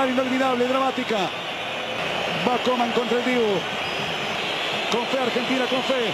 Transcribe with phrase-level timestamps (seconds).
[0.00, 1.28] final inolvidable, dramática.
[2.46, 3.60] Va Coman contra el Dibu.
[4.90, 6.12] Con fe Argentina, con fe.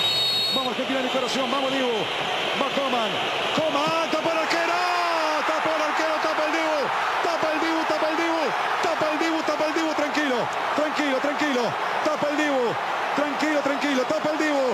[0.54, 1.95] Vamos Argentina mi corazón, vamos Dibu.
[2.60, 3.10] Va Coman.
[3.54, 4.78] Coman, tapa el arquero.
[5.46, 6.78] Tapa el arquero, tapa el Dibu.
[7.22, 8.42] Tapa el Dibu, tapa el Dibu.
[8.82, 10.38] Tapa el Dibu, tapa el Dibu, tranquilo.
[10.74, 11.62] Tranquilo, tranquilo.
[12.04, 12.65] Tapa el Dibu.
[13.15, 14.66] Tranquilo, tranquilo, tapa el Dibu.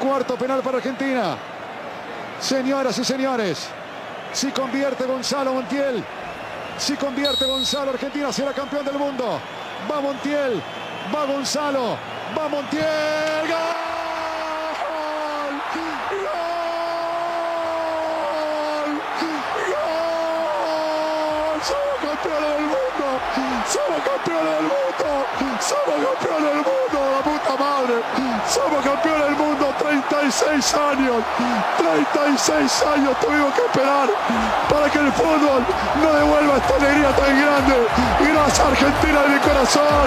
[0.00, 1.36] Cuarto penal para Argentina.
[2.40, 3.68] Señoras y señores,
[4.32, 6.04] si convierte Gonzalo Montiel,
[6.84, 9.40] si convierte Gonzalo, Argentina será campeón del mundo.
[9.90, 10.62] Va Montiel,
[11.14, 11.96] va Gonzalo,
[12.36, 12.84] va Montiel.
[13.48, 13.64] ¡Gol!
[19.80, 20.20] ¡Gol!
[21.62, 22.83] ¡Somos campeones del mundo!
[23.14, 25.06] ¡Somos campeones del mundo!
[25.60, 26.98] ¡Somos campeones del mundo!
[27.14, 27.94] ¡La puta madre!
[28.48, 29.74] ¡Somos campeones del mundo!
[29.78, 31.22] 36 años.
[31.78, 34.08] 36 años tuvimos que esperar
[34.68, 35.62] para que el fútbol
[36.02, 37.76] no devuelva esta alegría tan grande.
[38.18, 40.06] Gracias Argentina de mi corazón.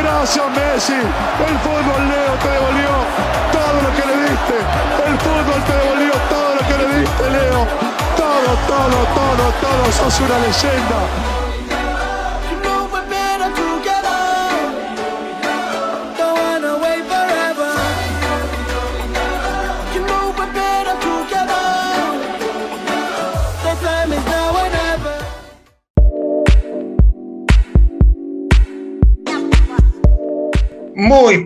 [0.00, 0.96] Gracias Messi.
[0.96, 2.92] El fútbol Leo te devolvió
[3.52, 4.56] todo lo que le diste.
[5.04, 7.66] El fútbol te devolvió todo lo que le diste Leo.
[8.16, 9.92] Todo, todo, todo, todo.
[9.92, 11.39] Sos una leyenda.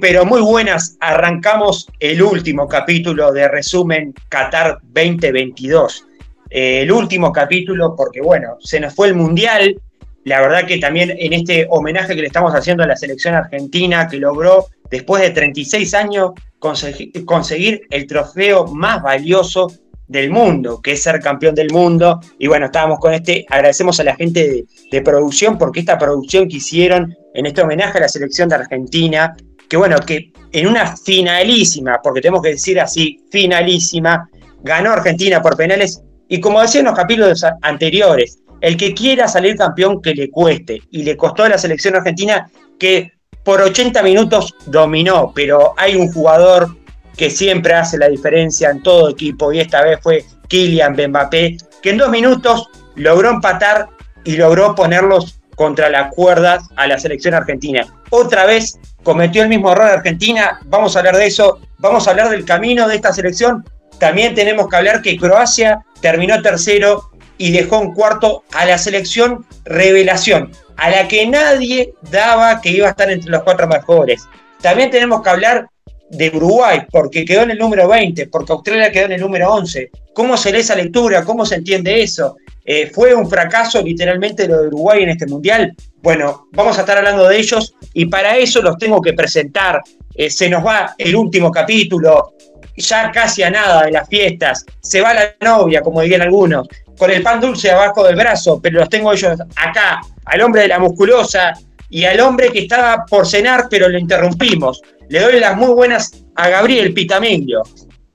[0.04, 0.98] Pero muy buenas.
[1.00, 6.04] Arrancamos el último capítulo de resumen Qatar 2022.
[6.50, 9.80] Eh, el último capítulo porque, bueno, se nos fue el Mundial.
[10.24, 14.06] La verdad que también en este homenaje que le estamos haciendo a la selección argentina
[14.06, 19.72] que logró, después de 36 años, conseguir el trofeo más valioso
[20.06, 22.20] del mundo, que es ser campeón del mundo.
[22.38, 26.46] Y bueno, estábamos con este, agradecemos a la gente de, de, producción porque esta producción
[26.46, 29.34] que hicieron en este homenaje a la selección de Argentina,
[29.68, 34.28] que bueno, que en una finalísima, porque tenemos que decir así, finalísima,
[34.62, 36.02] ganó Argentina por penales.
[36.28, 40.80] Y como decía en los capítulos anteriores, el que quiera salir campeón que le cueste.
[40.90, 46.10] Y le costó a la selección argentina que por 80 minutos dominó, pero hay un
[46.10, 46.74] jugador
[47.16, 51.90] que siempre hace la diferencia en todo equipo y esta vez fue Kylian Mbappé, que
[51.90, 53.88] en dos minutos logró empatar
[54.24, 57.86] y logró ponerlos contra las cuerdas a la selección argentina.
[58.10, 62.30] Otra vez cometió el mismo error Argentina, vamos a hablar de eso, vamos a hablar
[62.30, 63.64] del camino de esta selección.
[63.98, 69.44] También tenemos que hablar que Croacia terminó tercero y dejó en cuarto a la selección
[69.64, 74.26] revelación, a la que nadie daba que iba a estar entre los cuatro mejores.
[74.60, 75.66] También tenemos que hablar
[76.10, 79.90] de Uruguay, porque quedó en el número 20, porque Australia quedó en el número 11.
[80.14, 81.24] ¿Cómo se lee esa lectura?
[81.24, 82.36] ¿Cómo se entiende eso?
[82.64, 85.74] Eh, ¿Fue un fracaso literalmente lo de Uruguay en este mundial?
[86.02, 89.82] Bueno, vamos a estar hablando de ellos y para eso los tengo que presentar.
[90.14, 92.34] Eh, se nos va el último capítulo,
[92.76, 94.64] ya casi a nada de las fiestas.
[94.80, 96.66] Se va la novia, como dirían algunos,
[96.96, 100.68] con el pan dulce abajo del brazo, pero los tengo ellos acá, al hombre de
[100.68, 101.52] la musculosa
[101.90, 104.80] y al hombre que estaba por cenar, pero lo interrumpimos.
[105.10, 107.62] Le doy las muy buenas a Gabriel Pitamillo.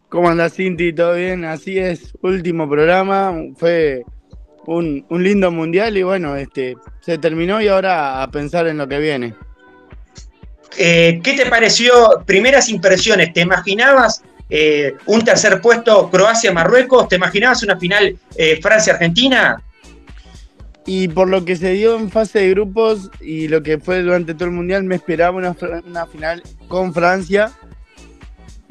[0.10, 0.92] ¿Cómo andas, Cinti?
[0.92, 1.46] ¿Todo bien?
[1.46, 3.36] Así es, último programa.
[3.58, 4.04] Fue
[4.66, 8.88] un, un, lindo mundial y bueno, este, se terminó y ahora a pensar en lo
[8.88, 9.36] que viene.
[10.78, 12.24] Eh, ¿Qué te pareció?
[12.26, 17.08] Primeras impresiones, ¿te imaginabas eh, un tercer puesto Croacia-Marruecos?
[17.10, 19.62] ¿Te imaginabas una final eh, Francia-Argentina?
[20.86, 24.34] Y por lo que se dio en fase de grupos y lo que fue durante
[24.34, 25.56] todo el mundial, me esperaba una,
[25.86, 27.52] una final con Francia.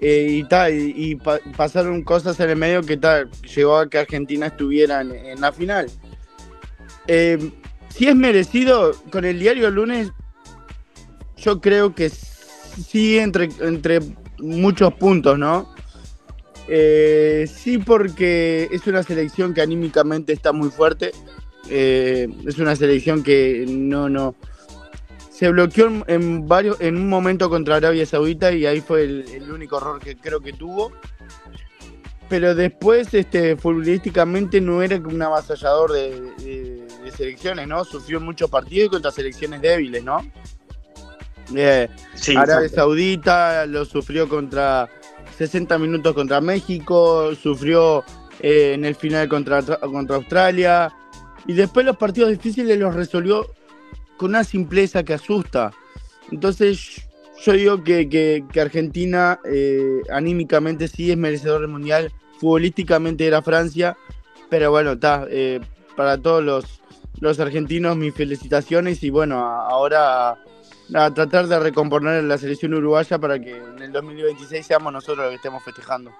[0.00, 3.24] Eh, y, y, y pa pasaron cosas en el medio que ta,
[3.54, 5.90] llegó a que Argentina estuviera en, la final.
[7.08, 7.50] Eh,
[7.88, 10.10] si es merecido, con el diario lunes,
[11.36, 13.98] yo creo que sí, entre, entre
[14.38, 15.74] muchos puntos, ¿no?
[16.68, 21.10] Eh, sí, porque es una selección que anímicamente está muy fuerte.
[21.68, 24.36] Es una selección que no, no.
[25.38, 29.24] Se bloqueó en, en, varios, en un momento contra Arabia Saudita y ahí fue el,
[29.28, 30.90] el único error que creo que tuvo.
[32.28, 37.84] Pero después, este, futbolísticamente no era un avasallador de, de, de, selecciones, ¿no?
[37.84, 40.26] Sufrió muchos partidos contra selecciones débiles, ¿no?
[41.54, 42.68] Eh, sí, Arabia.
[42.68, 44.88] Saudita lo sufrió contra
[45.38, 48.02] 60 minutos contra México, sufrió
[48.40, 50.92] eh, en el final contra, contra Australia.
[51.46, 53.46] Y después los partidos difíciles los resolvió
[54.18, 55.72] con una simpleza que asusta.
[56.30, 57.08] Entonces
[57.42, 63.96] yo digo que, Argentina eh, anímicamente sí es merecedor del Mundial, futbolísticamente era Francia,
[64.50, 65.26] Pero bueno, está.
[65.30, 65.60] Eh,
[65.96, 66.80] para todos los,
[67.18, 70.38] los argentinos, mis felicitaciones y bueno, ahora
[70.94, 75.30] a, tratar de recomponer la selección uruguaya para que en el 2026 seamos nosotros los
[75.30, 76.12] que estemos festejando.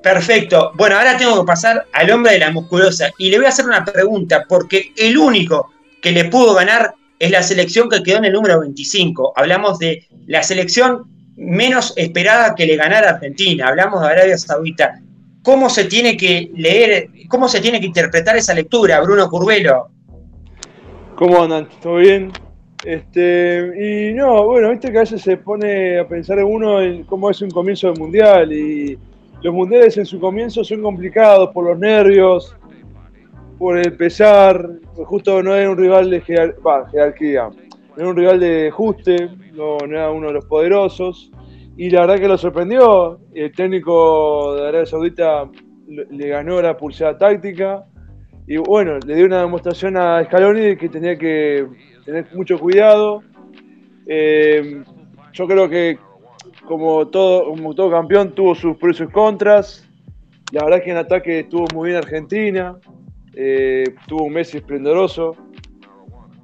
[0.00, 0.72] Perfecto.
[0.74, 3.64] Bueno, ahora tengo que pasar al hombre de la musculosa y le voy a hacer
[3.64, 5.71] una pregunta porque el único
[6.02, 9.32] que le pudo ganar es la selección que quedó en el número 25.
[9.36, 11.04] Hablamos de la selección
[11.36, 13.68] menos esperada que le ganara Argentina.
[13.68, 15.00] Hablamos de Arabia Saudita.
[15.42, 19.88] ¿Cómo se tiene que leer, cómo se tiene que interpretar esa lectura, Bruno Curvelo?
[21.14, 21.68] ¿Cómo andan?
[21.80, 22.32] ¿Todo bien?
[22.84, 27.04] Este, y no, bueno, viste que a veces se pone a pensar en uno en
[27.04, 28.98] cómo es un comienzo de mundial y
[29.42, 32.56] los mundiales en su comienzo son complicados por los nervios,
[33.62, 38.40] por el pesar, pues justo no era un rival de jerarquía, no era un rival
[38.40, 41.30] de ajuste, no, era uno de los poderosos.
[41.76, 43.20] Y la verdad que lo sorprendió.
[43.32, 45.48] El técnico de Arabia Saudita
[45.86, 47.84] le ganó la pulsada táctica.
[48.48, 51.64] Y bueno, le dio una demostración a Scaloni de que tenía que
[52.04, 53.22] tener mucho cuidado.
[54.08, 54.82] Eh,
[55.34, 56.00] yo creo que
[56.66, 59.88] como todo, como todo campeón, tuvo sus pros y sus contras.
[60.50, 62.76] La verdad que en ataque estuvo muy bien Argentina,
[63.34, 65.36] eh, tuvo un mes esplendoroso.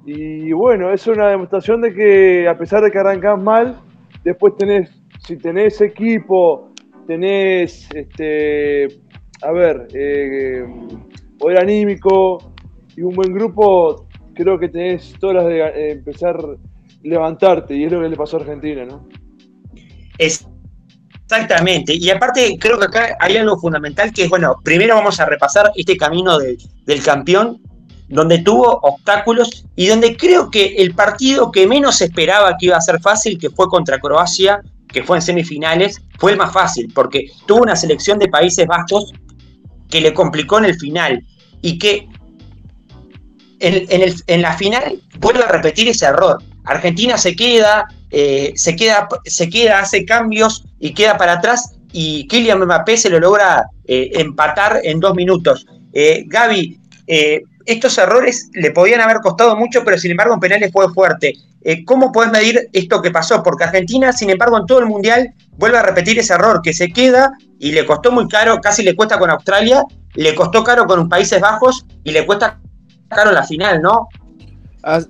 [0.05, 3.79] Y bueno, es una demostración de que a pesar de que arrancás mal,
[4.23, 4.89] después tenés,
[5.19, 6.71] si tenés equipo,
[7.05, 8.87] tenés, este,
[9.41, 10.65] a ver, eh,
[11.37, 12.53] poder anímico
[12.95, 16.37] y un buen grupo, creo que tenés todas las de eh, empezar
[17.03, 19.07] levantarte y es lo que le pasó a Argentina, ¿no?
[21.31, 21.93] Exactamente.
[21.93, 25.71] Y aparte, creo que acá hay algo fundamental que es, bueno, primero vamos a repasar
[25.75, 27.61] este camino del campeón,
[28.07, 32.81] donde tuvo obstáculos y donde creo que el partido que menos esperaba que iba a
[32.81, 37.27] ser fácil, que fue contra Croacia, que fue en semifinales, fue el más fácil, porque
[37.45, 39.13] tuvo una selección de Países Bajos
[39.87, 41.23] que le complicó en el final
[41.61, 42.07] y que
[43.59, 46.41] en, en la final vuelve a repetir ese error.
[46.65, 52.27] Argentina se queda, eh, se, queda, se queda, hace cambios y queda para atrás y
[52.27, 55.65] Kylian Mbappé se lo logra eh, empatar en dos minutos.
[55.93, 56.79] Eh, Gaby,
[57.65, 61.33] estos errores le podían haber costado mucho, pero sin embargo en penales fue fuerte.
[61.85, 63.43] ¿Cómo puedes medir esto que pasó?
[63.43, 66.89] Porque Argentina, sin embargo, en todo el Mundial vuelve a repetir ese error, que se
[66.89, 69.83] queda y le costó muy caro, casi le cuesta con Australia,
[70.15, 72.59] le costó caro con Países Bajos y le cuesta
[73.09, 74.07] caro la final, ¿no?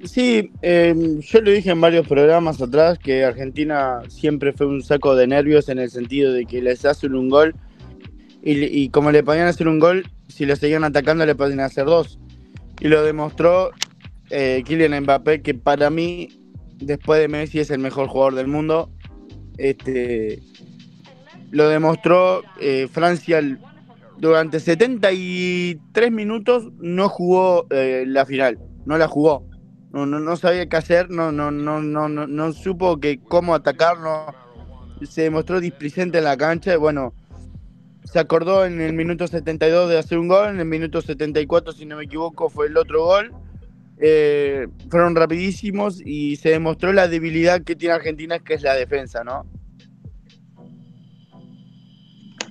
[0.04, 5.16] Sí, em, yo lo dije en varios programas atrás que Argentina siempre fue un saco
[5.16, 7.54] de nervios en el sentido de que les hacen un gol
[8.42, 12.20] y, como le podían hacer un gol, si le seguían atacando le podían hacer dos.
[12.80, 13.70] Y lo demostró
[14.32, 16.30] eh, Kylian Mbappé, que para mí,
[16.78, 18.90] después de Messi, es el mejor jugador del mundo.
[19.58, 20.42] Este,
[21.52, 23.42] lo demostró eh, Francia
[24.18, 29.49] durante 73 minutos, no jugó eh, la final, no la jugó
[29.92, 33.56] no, no, no sabía qué hacer, no, no, no, no, no, no supo que cómo
[33.56, 33.98] atacar,
[35.08, 37.14] se demostró displicente en la cancha bueno,
[38.04, 41.86] se acordó en el minuto 72 de hacer un gol, en el minuto 74, si
[41.86, 43.32] no me equivoco, fue el otro gol.
[44.02, 49.24] Eh, fueron rapidísimos y se demostró la debilidad que tiene Argentina, que es la defensa,
[49.24, 49.46] ¿no?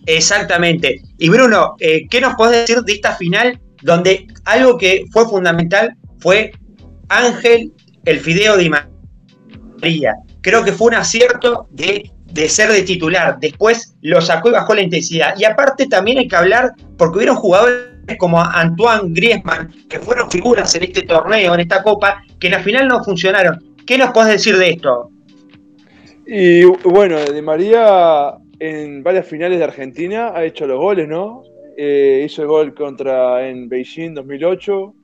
[0.07, 1.03] Exactamente.
[1.19, 5.97] Y Bruno, eh, ¿qué nos podés decir de esta final donde algo que fue fundamental
[6.21, 6.53] fue
[7.09, 7.73] Ángel,
[8.05, 10.15] el Fideo de María.
[10.41, 12.11] Creo que fue un acierto de,
[12.49, 13.39] ser de titular.
[13.41, 15.35] Después lo sacó y bajó la intensidad.
[15.39, 17.89] Y aparte también hay que hablar, porque hubieron jugadores
[18.19, 22.61] como Antoine Griezmann, que fueron figuras en este torneo, en esta copa, que en la
[22.61, 23.77] final no funcionaron.
[23.87, 25.11] ¿Qué nos puedes decir de esto?
[26.27, 31.43] Y bueno, de María en varias finales de Argentina ha hecho los goles, ¿no?
[31.77, 34.95] Eh, hizo el gol contra en Beijing 2008,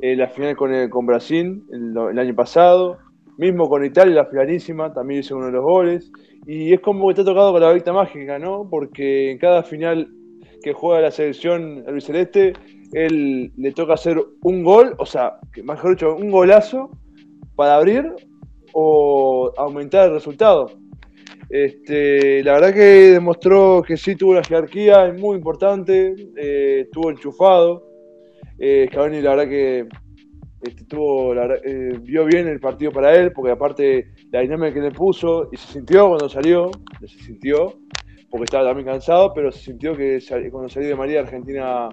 [0.00, 2.98] eh, la final con, con Brasil el, año pasado,
[3.38, 6.10] mismo con Italia, la finalísima, también hizo uno de los goles.
[6.46, 8.68] Y es como que está tocado con la varita mágica, ¿no?
[8.70, 10.08] Porque en cada final
[10.62, 12.52] que juega la selección albiceleste,
[12.92, 16.90] él le toca hacer un gol, o sea, mejor dicho, un golazo
[17.56, 18.04] para abrir
[18.72, 20.70] o aumentar el resultado.
[21.48, 27.10] Este, la verdad que demostró que sí tuvo la jerarquía, es muy importante, eh, estuvo
[27.10, 27.84] enchufado.
[28.58, 29.88] Eh, la verdad que
[30.62, 34.90] este, tuvo, eh, vio bien el partido para él, porque aparte la dinámica que le
[34.90, 36.70] puso, y se sintió cuando salió,
[37.00, 37.74] se sintió,
[38.30, 40.18] porque estaba también cansado, pero se sintió que
[40.50, 41.88] cuando salió de María Argentina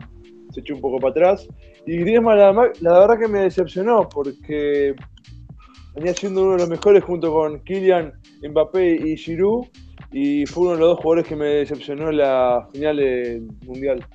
[0.52, 1.48] se echó un poco para atrás.
[1.86, 4.96] Y Griezmann la, la verdad que me decepcionó, porque
[5.96, 8.14] venía siendo uno de los mejores junto con Kylian,
[8.50, 9.68] Mbappé y Giroud,
[10.12, 14.06] y fue uno de los dos jugadores que me decepcionó en la final del Mundial.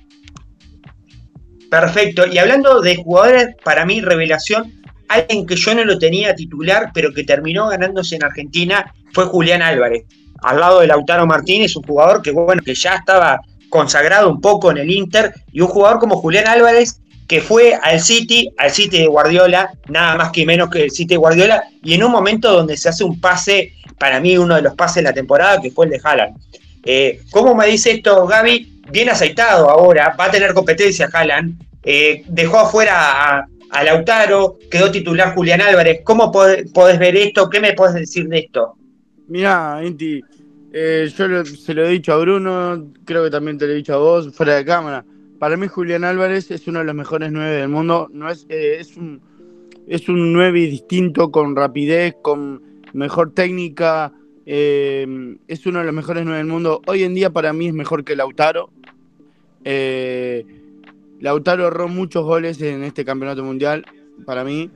[1.69, 2.25] Perfecto.
[2.27, 4.73] Y hablando de jugadores, para mí, revelación,
[5.07, 9.61] alguien que yo no lo tenía titular, pero que terminó ganándose en Argentina, fue Julián
[9.61, 10.03] Álvarez.
[10.41, 14.71] Al lado de Lautaro Martínez, un jugador que, bueno, que ya estaba consagrado un poco
[14.71, 18.99] en el Inter, y un jugador como Julián Álvarez, que fue al City, al City
[18.99, 22.51] de Guardiola, nada más que menos que el City de Guardiola, y en un momento
[22.51, 25.69] donde se hace un pase, para mí uno de los pases de la temporada, que
[25.69, 26.37] fue el de Haaland.
[26.83, 28.78] Eh, ¿Cómo me dice esto Gaby?
[28.91, 35.35] Bien aceitado ahora, va a tener competencia Haaland, eh, dejó afuera a, Lautaro, quedó titular
[35.35, 36.01] Julián Álvarez.
[36.03, 37.49] ¿Cómo podés, ver esto?
[37.49, 38.75] ¿Qué me podés decir de esto?
[39.27, 40.21] Mira, Inti,
[40.73, 43.93] eh, yo se lo he dicho a Bruno, creo que también te lo he dicho
[43.93, 45.05] a vos, fuera de cámara.
[45.37, 48.09] Para mí Julián Álvarez es uno de los mejores nueve del mundo.
[48.11, 49.21] No es, eh, es un
[49.89, 52.61] es un nueve distinto, con rapidez, con
[52.93, 54.13] mejor técnica.
[54.45, 56.81] Es uno de los mejores nueve del mundo.
[56.87, 58.71] Hoy en día para mí es mejor que Lautaro.
[59.63, 60.45] Eh,
[61.19, 63.85] Lautaro ahorró muchos goles en este campeonato mundial,
[64.25, 64.71] para mí.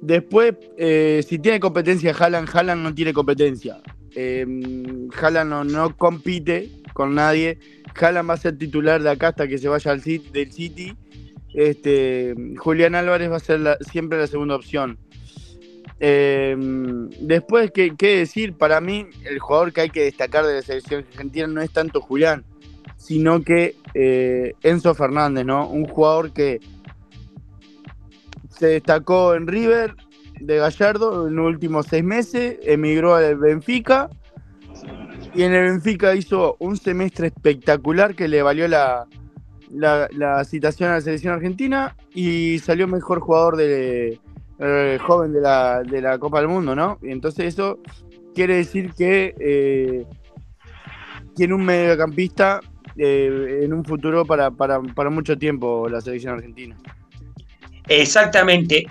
[0.00, 3.80] Después, eh, si tiene competencia Haaland, Haaland no tiene competencia.
[4.14, 4.46] Eh,
[5.20, 7.58] Haaland no, compite con nadie.
[8.00, 10.96] Haaland va a ser titular de acá hasta que se vaya al del City.
[11.52, 14.98] Este, Julián Álvarez va a ser siempre la segunda opción.
[16.00, 16.56] Eh,
[17.20, 18.54] después, ¿qué, ¿qué, decir?
[18.54, 22.00] Para mí, el jugador que hay que destacar de la selección argentina no es tanto
[22.00, 22.44] Julián,
[22.96, 25.68] sino que eh, Enzo Fernández, ¿no?
[25.68, 26.60] Un jugador que
[28.48, 29.94] se destacó en River
[30.40, 34.08] de Gallardo en los últimos seis meses, emigró al Benfica
[35.34, 39.06] y en el Benfica hizo un semestre espectacular que le valió la,
[39.70, 44.18] la, citación a la selección argentina y salió mejor jugador de
[44.60, 46.98] eh, joven de la, de la, Copa del Mundo, ¿no?
[47.02, 47.78] Y entonces eso
[48.34, 50.04] quiere decir que eh,
[51.34, 52.60] tiene un mediocampista
[52.96, 54.50] eh, en un futuro para,
[55.10, 56.76] mucho tiempo la selección argentina.
[57.88, 58.86] Exactamente.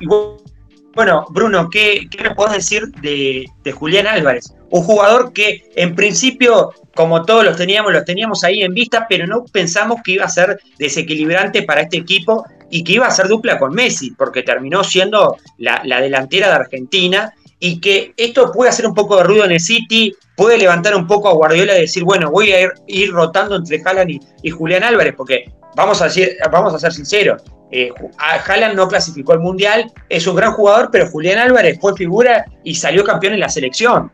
[0.96, 4.56] Bueno, Bruno, ¿qué, qué me puedes decir de, Julián Álvarez?
[4.72, 9.28] Un jugador que en principio, como todos los teníamos, los teníamos ahí en vista, pero
[9.28, 13.28] no pensamos que iba a ser desequilibrante para este equipo y que iba a ser
[13.28, 18.70] dupla con Messi, porque terminó siendo la, la delantera de Argentina y que esto puede
[18.70, 21.82] hacer un poco de ruido en el City, puede levantar un poco a Guardiola y
[21.82, 26.38] decir, bueno, voy a ir, rotando entre Haaland y, Julián Álvarez, porque vamos a, decir,
[26.52, 31.10] vamos a ser sinceros, eh, Haaland no clasificó al Mundial, es un gran jugador, pero
[31.10, 34.12] Julián Álvarez fue figura y salió campeón en la selección.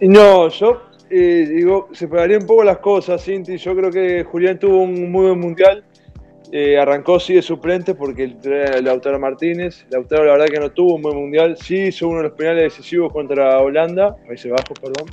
[0.00, 3.56] No, yo eh, digo, separaría un poco las cosas, Cinti.
[3.56, 5.84] Yo creo que Julián tuvo un muy buen Mundial
[6.54, 8.36] eh, arrancó sí de suplente porque
[8.82, 9.86] Lautaro Martínez.
[9.90, 11.56] Lautaro la verdad que no tuvo un buen mundial.
[11.56, 15.08] Sí hizo uno de los penales decisivos contra Holanda, Países Bajos, perdón.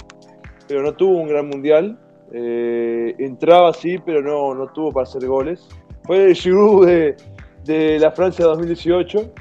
[0.67, 1.97] Pero no tuvo un gran mundial.
[2.33, 5.65] Eh, entraba sí, pero no, no tuvo para hacer goles.
[6.03, 7.15] Fue el Giroud de,
[7.63, 9.33] de la Francia 2018.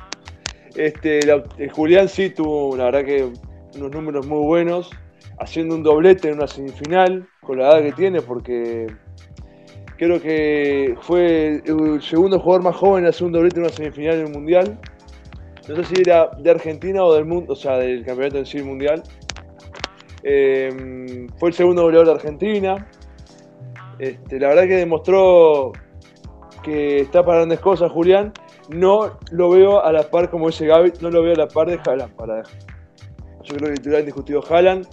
[0.77, 1.21] Este,
[1.73, 3.29] Julián sí tuvo, la verdad que
[3.75, 4.91] unos números muy buenos,
[5.41, 8.87] haciendo un doblete en una semifinal, con la edad que tiene, porque
[9.99, 14.17] Creo que fue el segundo jugador más joven en hacer un doblete en una semifinal
[14.17, 14.79] del Mundial.
[15.69, 18.63] No sé si era de Argentina o del mundo, o sea, del campeonato en sí
[18.63, 19.03] mundial.
[20.23, 22.87] Em, fue el segundo goleador de Argentina.
[23.99, 25.73] Este, la verdad que demostró
[26.63, 28.33] que está para grandes cosas, Julián.
[28.69, 31.69] No lo veo a la par como ese Gaby, no lo veo a la par
[31.69, 32.15] de Haaland.
[32.15, 32.45] Para...
[33.43, 34.87] Yo creo que el titular indiscutido Haaland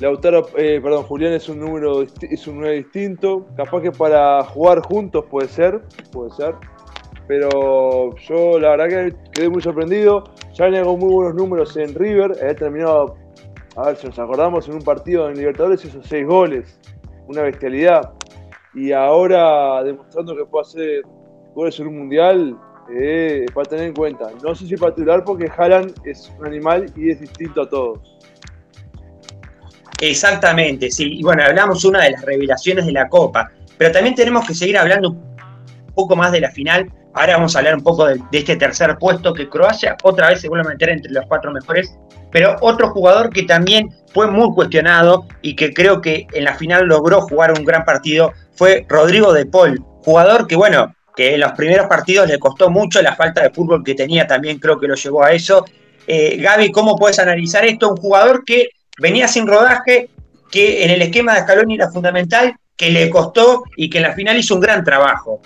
[0.00, 3.46] Lautaro, eh, perdón, Julián es un número es un número distinto.
[3.54, 6.54] Capaz que para jugar juntos puede ser, puede ser.
[7.28, 10.24] Pero yo la verdad que quedé muy sorprendido.
[10.54, 12.32] Ya hago muy buenos números en River.
[12.40, 13.14] He terminado,
[13.76, 16.80] a ver si nos acordamos, en un partido en Libertadores hizo seis goles.
[17.28, 18.14] Una bestialidad.
[18.74, 21.02] Y ahora demostrando que puede hacer
[21.54, 22.58] goles en un mundial,
[22.92, 24.30] eh, para tener en cuenta.
[24.42, 28.19] No sé si para titular porque Haaland es un animal y es distinto a todos.
[30.00, 31.18] Exactamente, sí.
[31.18, 34.78] Y bueno, hablamos una de las revelaciones de la Copa, pero también tenemos que seguir
[34.78, 36.90] hablando un poco más de la final.
[37.12, 40.48] Ahora vamos a hablar un poco de, este tercer puesto que Croacia otra vez se
[40.48, 41.98] vuelve a meter entre los cuatro mejores,
[42.30, 46.86] pero otro jugador que también fue muy cuestionado y que creo que en la final
[46.86, 51.52] logró jugar un gran partido fue Rodrigo de Paul, jugador que bueno, que en los
[51.52, 54.94] primeros partidos le costó mucho la falta de fútbol que tenía, también creo que lo
[54.94, 55.64] llevó a eso.
[56.06, 57.90] Eh, Gaby, ¿cómo puedes analizar esto?
[57.90, 58.68] Un jugador que
[59.00, 60.10] venía sin rodaje,
[60.50, 64.14] que en el esquema de Scaloni era fundamental, que le costó y que en la
[64.14, 65.40] final hizo un gran trabajo.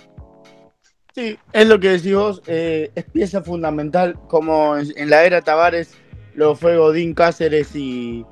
[1.15, 5.95] Sí, es lo que decís vos, eh, es pieza fundamental, como en, la era Tavares
[6.35, 8.27] lo fue Godín Cáceres y,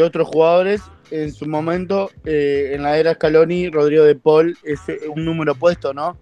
[0.00, 0.82] otros jugadores.
[1.10, 5.56] en su momento, eh, en la era Scaloni, Rodrigo de Paul es eh, un número
[5.56, 6.16] puesto, ¿no?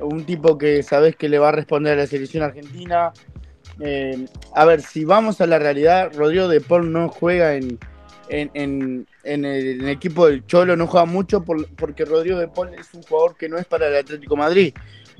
[0.00, 3.12] Un tipo que sabes que le va a responder a la selección argentina.
[3.80, 7.78] Eh, a ver, si vamos a la realidad, Rodrigo de Paul no juega en,
[8.28, 13.36] en, el, equipo del Cholo, no juega mucho porque Rodrigo de Paul es un jugador
[13.36, 14.74] que no es para el Atlético Madrid.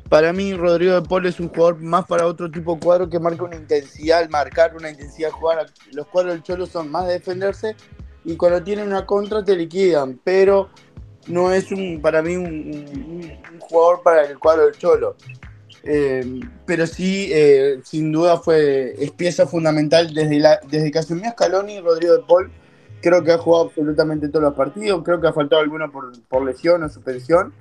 [0.09, 3.19] Para mí, Rodrigo de Paul es un jugador más para otro tipo de cuadro que
[3.19, 5.67] marca una intensidad al marcar, una intensidad jugar.
[5.93, 7.77] Los cuadros del Cholo son más de defenderse
[8.25, 10.71] y cuando tienen una contra te liquidan, pero
[11.27, 15.17] no es un para mí un, jugador para el cuadro del Cholo.
[15.85, 21.31] Eh, pero sí, eh, sin duda fue es pieza fundamental desde, la, desde que asumió
[21.31, 22.51] Scaloni, Rodrigo de Paul.
[23.01, 25.03] Creo que ha jugado absolutamente todos los partidos.
[25.05, 27.53] Creo que ha faltado alguno por, por lesión o suspensión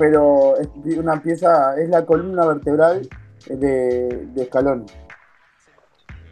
[0.00, 3.06] pero es una pieza, es la columna vertebral
[3.46, 4.86] de, de Scaloni.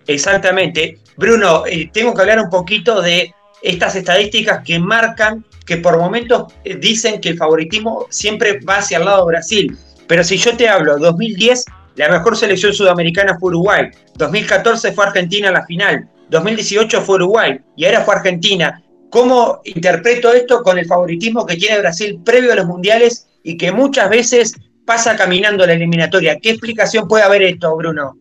[0.06, 1.00] Exactamente.
[1.18, 6.54] Bruno, eh, tengo que hablar un poquito de estas estadísticas que marcan que por momentos
[6.80, 9.78] dicen que el favoritismo siempre va hacia el lado de Brasil.
[10.08, 11.64] Pero si yo te hablo, 2010,
[11.96, 13.90] la mejor selección sudamericana fue Uruguay.
[14.16, 16.08] 2014 fue Argentina en la final.
[16.30, 18.82] 2018 fue Uruguay y ahora fue Argentina.
[19.10, 23.70] ¿Cómo interpreto esto con el favoritismo que tiene Brasil previo a los mundiales y que
[23.70, 24.54] muchas veces
[24.88, 26.38] pasa caminando la eliminatoria.
[26.40, 28.16] ¿Qué explicación puede haber esto, Bruno?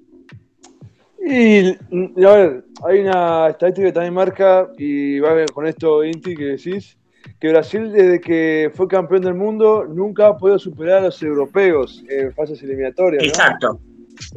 [1.25, 6.43] Y, a ver, hay una estadística que también marca, y va con esto, Inti, que
[6.43, 6.97] decís,
[7.39, 12.03] que Brasil desde que fue campeón del mundo nunca ha podido superar a los europeos
[12.09, 13.23] en fases eliminatorias.
[13.23, 13.79] Exacto.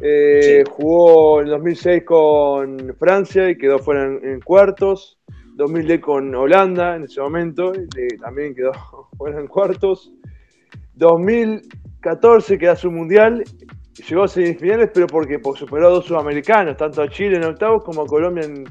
[0.03, 5.19] Eh, jugó en 2006 con Francia y quedó fuera en, cuartos.
[5.57, 8.73] 2010 con Holanda en ese momento, y también quedó
[9.17, 10.13] fuera en cuartos.
[10.95, 13.45] 2014 queda su mundial,
[14.09, 17.83] llegó a semifinales, pero porque, porque superó a dos sudamericanos, tanto a Chile en octavos
[17.85, 18.65] como a Colombia en,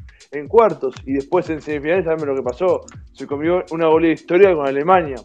[0.48, 0.96] cuartos.
[1.06, 2.82] Y después en semifinales, saben lo que pasó.
[3.13, 5.18] Se comió una bolilla historia con Alemania.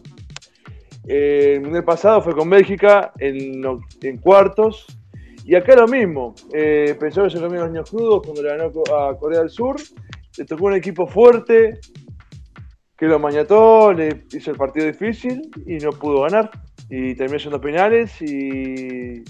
[1.07, 3.61] Eh, el pasado fue con Bélgica en,
[4.01, 4.85] en cuartos.
[5.45, 6.33] Y acá lo mismo.
[6.53, 9.75] Eh, pensó que se comió los niños crudos cuando le ganó a Corea del Sur.
[10.37, 11.79] Le tocó un equipo fuerte
[12.97, 16.49] que lo mañató, le hizo el partido difícil y no pudo ganar
[16.89, 19.23] y terminó siendo penales y,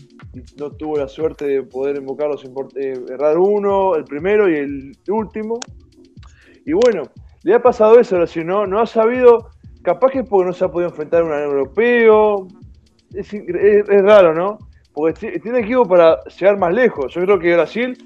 [0.57, 2.43] no tuvo la suerte de poder invocarlos,
[2.75, 5.59] eh, errar uno, el primero y el último.
[6.65, 7.03] Y bueno,
[7.43, 9.49] le ha pasado eso, si no, no ha sabido,
[9.83, 12.47] capaz que porque no se ha podido enfrentar a un europeo,
[13.13, 13.31] es,
[14.03, 14.57] raro, ¿no?
[14.93, 17.13] Porque tiene equipo para llegar más lejos.
[17.13, 17.97] Yo creo que Brasil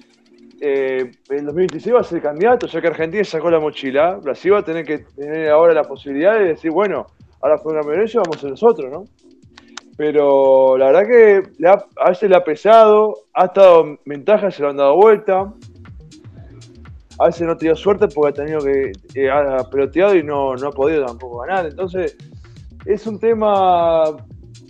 [0.62, 4.60] eh, en 2026 va a ser candidato, ya que Argentina sacó la mochila, Brasil va
[4.60, 7.06] a tener que tener ahora la posibilidad de decir, bueno,
[7.42, 9.04] ahora fue una violencia, vamos a nosotros, ¿no?
[10.00, 11.44] Pero la verdad que
[11.98, 15.54] a veces le ha pesado, ha estado en ventaja, se lo han dado vuelta.
[17.18, 20.56] A veces no ha tenido suerte porque ha tenido que eh, ha peloteado y no,
[20.56, 21.66] no ha podido tampoco ganar.
[21.66, 22.16] Entonces,
[22.86, 24.06] es un tema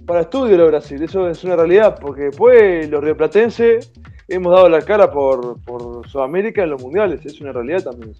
[0.08, 3.92] para estudio de Brasil, eso es una realidad, porque después los rioplatenses
[4.30, 8.16] hemos dado la cara por, por Sudamérica en los mundiales, es una realidad también.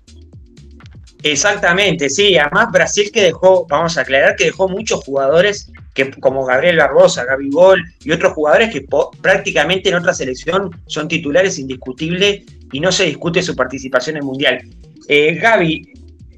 [1.24, 6.46] Exactamente, sí, además Brasil que dejó, vamos a aclarar que dejó muchos jugadores que, como
[6.46, 8.86] Gabriel Barbosa, Gaby Gol y otros jugadores que
[9.22, 14.26] prácticamente en otra selección son titulares indiscutibles y no se discute su participación en el
[14.26, 14.62] Mundial.
[15.08, 15.94] Eh, Gaby,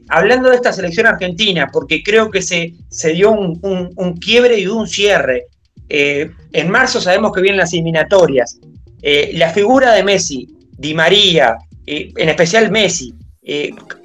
[0.09, 4.87] hablando de esta selección argentina, porque creo que se, se dio un, quiebre y un
[4.87, 5.47] cierre.
[5.89, 8.59] Eh, en marzo sabemos que vienen las eliminatorias.
[9.01, 13.13] Eh, la figura de Messi, Di María, en especial Messi,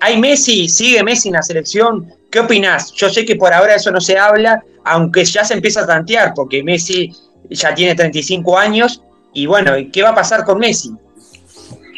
[0.00, 2.10] ¿hay Messi, sigue Messi en la selección?
[2.36, 2.92] ¿Qué opinás?
[2.92, 6.34] Yo sé que por ahora eso no se habla, aunque ya se empieza a tantear,
[6.34, 7.10] porque Messi
[7.48, 10.94] ya tiene 35 años, y bueno, ¿qué va a pasar con Messi?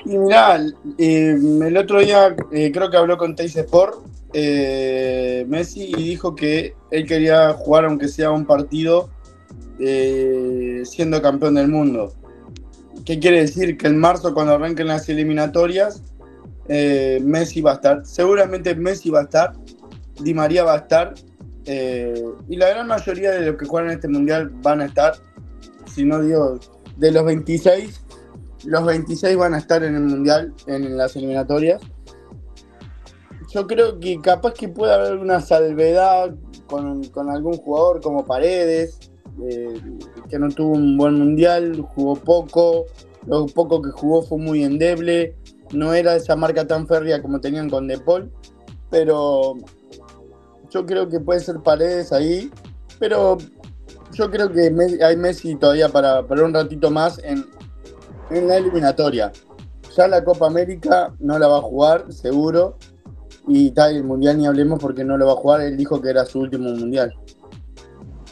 [0.04, 0.64] Y mirá,
[0.96, 3.96] eh, el otro día eh, creo que habló con Teis Sport
[4.32, 9.10] eh, Messi y dijo que él quería jugar aunque sea un partido
[9.80, 12.14] siendo campeón del mundo.
[13.04, 13.76] ¿Qué quiere decir?
[13.76, 16.00] Que en marzo cuando arranquen las eliminatorias,
[16.68, 18.06] Messi va a estar.
[18.06, 19.52] Seguramente Messi va a estar
[20.20, 21.14] Di María va a estar.
[21.66, 25.14] Eh, y la gran mayoría de los que juegan en este mundial van a estar.
[25.86, 26.58] Si no digo,
[26.96, 28.00] de los 26,
[28.64, 31.80] los 26 van a estar en el mundial, en las eliminatorias.
[33.50, 36.34] Yo creo que capaz que puede haber una salvedad
[36.66, 38.98] con, algún jugador como Paredes,
[39.48, 39.80] eh,
[40.28, 42.86] que no tuvo un buen mundial, jugó poco,
[43.26, 45.34] lo poco que jugó fue muy endeble,
[45.72, 48.30] no era esa marca tan férrea como tenían con De Paul,
[48.90, 49.56] pero
[50.70, 52.50] yo creo que puede ser Paredes ahí,
[52.98, 53.38] pero
[54.12, 57.46] yo creo que hay Messi todavía para, para un ratito más en,
[58.30, 59.32] la eliminatoria.
[59.96, 62.76] Ya la Copa América no la va a jugar, seguro.
[63.46, 66.10] y tal, el mundial ni hablemos porque no lo va a jugar, él dijo que
[66.10, 67.14] era su último mundial.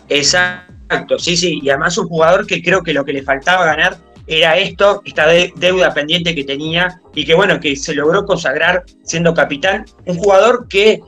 [0.08, 3.96] Exacto, sí, sí, y además un jugador que creo que lo que le faltaba ganar
[4.26, 9.34] era esto, esta deuda pendiente que tenía y que bueno, que se logró consagrar siendo
[9.34, 11.00] capitán, un jugador que,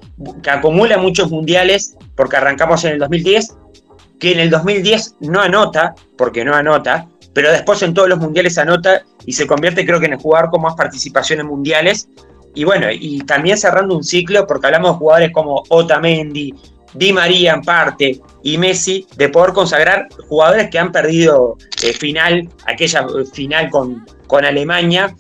[0.43, 3.57] que acumula muchos mundiales, porque arrancamos en el 2010,
[4.21, 8.59] que en el 2010 no anota, porque no anota, pero después en todos los mundiales
[8.59, 12.09] anota y se convierte creo que en el jugador con más participación en mundiales.
[12.55, 16.55] Y bueno, y también cerrando un ciclo, porque hablamos de jugadores como Otamendi,
[16.95, 22.49] Di María en parte y Messi, de poder consagrar jugadores que han perdido eh, final,
[22.67, 25.15] aquella eh, final con, con Alemania.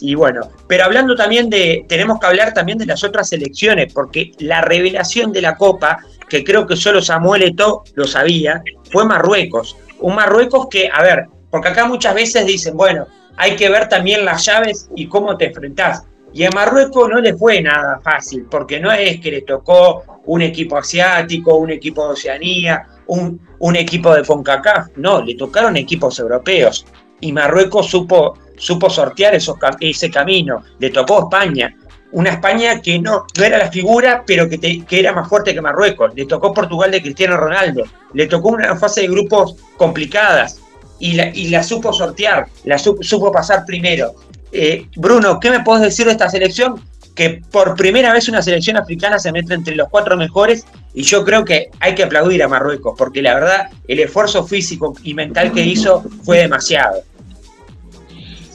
[0.00, 4.32] Y bueno, pero hablando también de, tenemos que hablar también de las otras selecciones, porque
[4.38, 9.76] la revelación de la Copa, que creo que solo Samuel Eto'o lo sabía, fue Marruecos.
[10.00, 13.06] Un Marruecos que, a ver, porque acá muchas veces dicen, bueno,
[13.36, 16.04] hay que ver también las llaves y cómo te enfrentás.
[16.34, 20.42] Y a Marruecos no le fue nada fácil, porque no es que le tocó un
[20.42, 26.86] equipo asiático, un equipo de Oceanía, un, equipo de CONCACAF, no, le tocaron equipos europeos.
[27.20, 31.72] Y Marruecos supo, supo sortear ese camino, le tocó España.
[32.10, 35.60] Una España que no, no era la figura, pero que, que era más fuerte que
[35.60, 36.14] Marruecos.
[36.14, 37.84] Le tocó Portugal de Cristiano Ronaldo.
[38.12, 40.60] Le tocó una fase de grupos complicadas
[40.98, 44.14] y la, supo sortear, la supo, pasar primero.
[44.56, 46.80] Eh, Bruno, ¿qué me puedes decir de esta selección?
[47.16, 50.64] Que por primera vez una selección africana se mete entre los cuatro mejores
[50.94, 54.94] y yo creo que hay que aplaudir a Marruecos, porque la verdad el esfuerzo físico
[55.02, 57.02] y mental que hizo fue demasiado.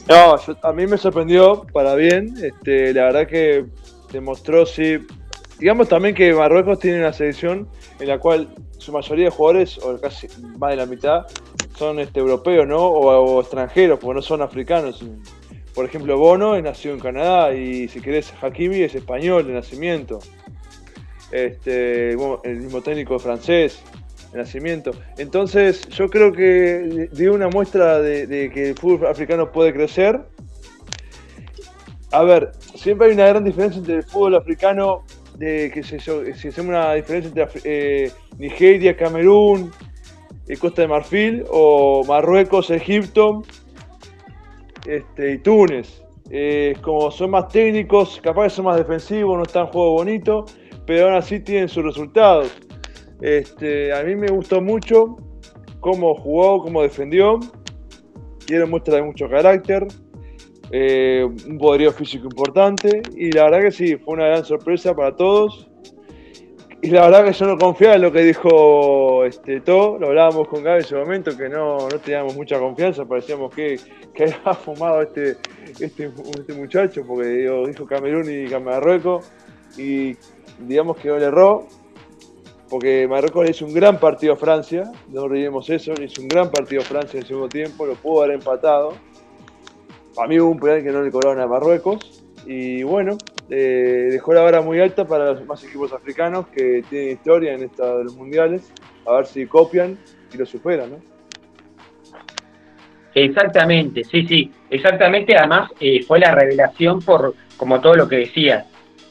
[0.08, 3.66] No, a mí me sorprendió para bien, este, la verdad que
[4.10, 4.98] demostró, sí,
[5.58, 7.68] digamos también que Marruecos tiene una selección
[8.00, 11.26] en la cual su mayoría de jugadores, o casi más de la mitad,
[11.76, 12.78] son este, europeos, ¿no?
[12.78, 15.04] O, extranjeros, porque no son africanos.
[15.74, 20.18] Por ejemplo, Bono nació en Canadá y si querés, Hakimi es español de nacimiento.
[21.30, 23.82] Este, el mismo técnico francés
[24.32, 24.90] de nacimiento.
[25.16, 30.20] Entonces, yo creo que dio una muestra de, que el fútbol africano puede crecer.
[32.12, 35.04] A ver, siempre hay una gran diferencia entre el fútbol africano,
[35.36, 39.72] de que se, si hacemos una diferencia entre eh, Nigeria, Camerún,
[40.58, 43.44] Costa de Marfil, o Marruecos, Egipto
[44.86, 46.02] este, y Túnez.
[46.32, 50.44] Eh, como son más técnicos, capaz que son más defensivos, no están juego bonito,
[50.86, 52.52] pero aún así tienen sus resultados.
[53.20, 55.16] Este, a mí me gustó mucho
[55.80, 57.40] cómo jugó, cómo defendió.
[58.46, 59.86] Tiene muestra de mucho carácter,
[60.72, 65.14] eh, un poderío físico importante y la verdad que sí, fue una gran sorpresa para
[65.14, 65.69] todos.
[66.82, 70.48] Y la verdad que yo no confiaba en lo que dijo este To, lo hablábamos
[70.48, 73.78] con Gaby en ese momento, que no, no teníamos mucha confianza, parecíamos que,
[74.14, 75.36] que había fumado este,
[75.78, 77.28] este, este muchacho, porque
[77.66, 79.30] dijo Camerún y Marruecos,
[79.76, 80.16] y
[80.58, 81.66] digamos que no le erró,
[82.70, 86.28] porque Marruecos le hizo un gran partido a Francia, no olvidemos eso, le hizo un
[86.28, 88.94] gran partido a Francia en el segundo tiempo, lo pudo haber empatado.
[90.16, 93.18] A mí hubo un penal que no le cobraron a Marruecos, y bueno,
[93.52, 97.64] eh, dejó la vara muy alta para los demás equipos africanos que tienen historia en
[97.64, 98.72] esta de los mundiales,
[99.04, 99.98] a ver si copian
[100.32, 100.96] y lo superan, ¿no?
[103.12, 105.36] Exactamente, sí, sí, exactamente.
[105.36, 108.66] Además, eh, fue la revelación por, como todo lo que decía.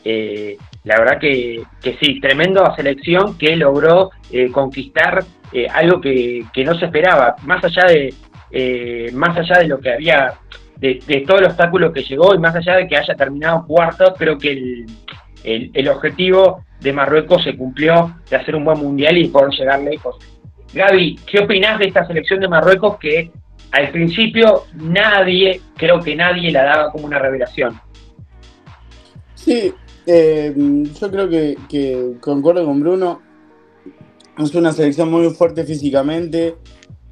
[0.05, 4.11] Eh, la verdad que, que, sí, tremenda selección que logró
[4.53, 5.25] conquistar
[5.73, 10.33] algo que, que, no se esperaba, más allá de, más allá de lo que había
[10.79, 14.37] de, todo el obstáculo que llegó y más allá de que haya terminado cuarto, creo
[14.37, 14.85] que
[15.43, 20.17] el, objetivo de Marruecos se cumplió de hacer un buen mundial y poder llegar lejos.
[20.73, 23.31] Gaby, ¿qué opinás de esta selección de Marruecos que
[23.71, 27.79] al principio nadie, creo que nadie la daba como una revelación?
[29.35, 29.73] Sí,
[30.05, 30.53] eh,
[30.99, 33.21] yo creo que, que concuerdo con Bruno.
[34.37, 36.55] Es una selección muy fuerte físicamente,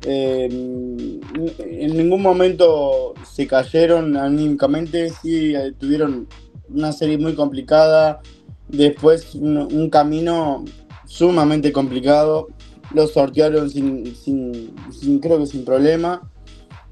[0.04, 6.28] eh, en ningún momento se cayeron anímicamente, sí eh, tuvieron
[6.70, 8.22] una serie muy complicada,
[8.68, 10.64] después un, camino
[11.06, 12.48] sumamente complicado,
[12.94, 16.30] lo sortearon sin, sin, creo que sin problema.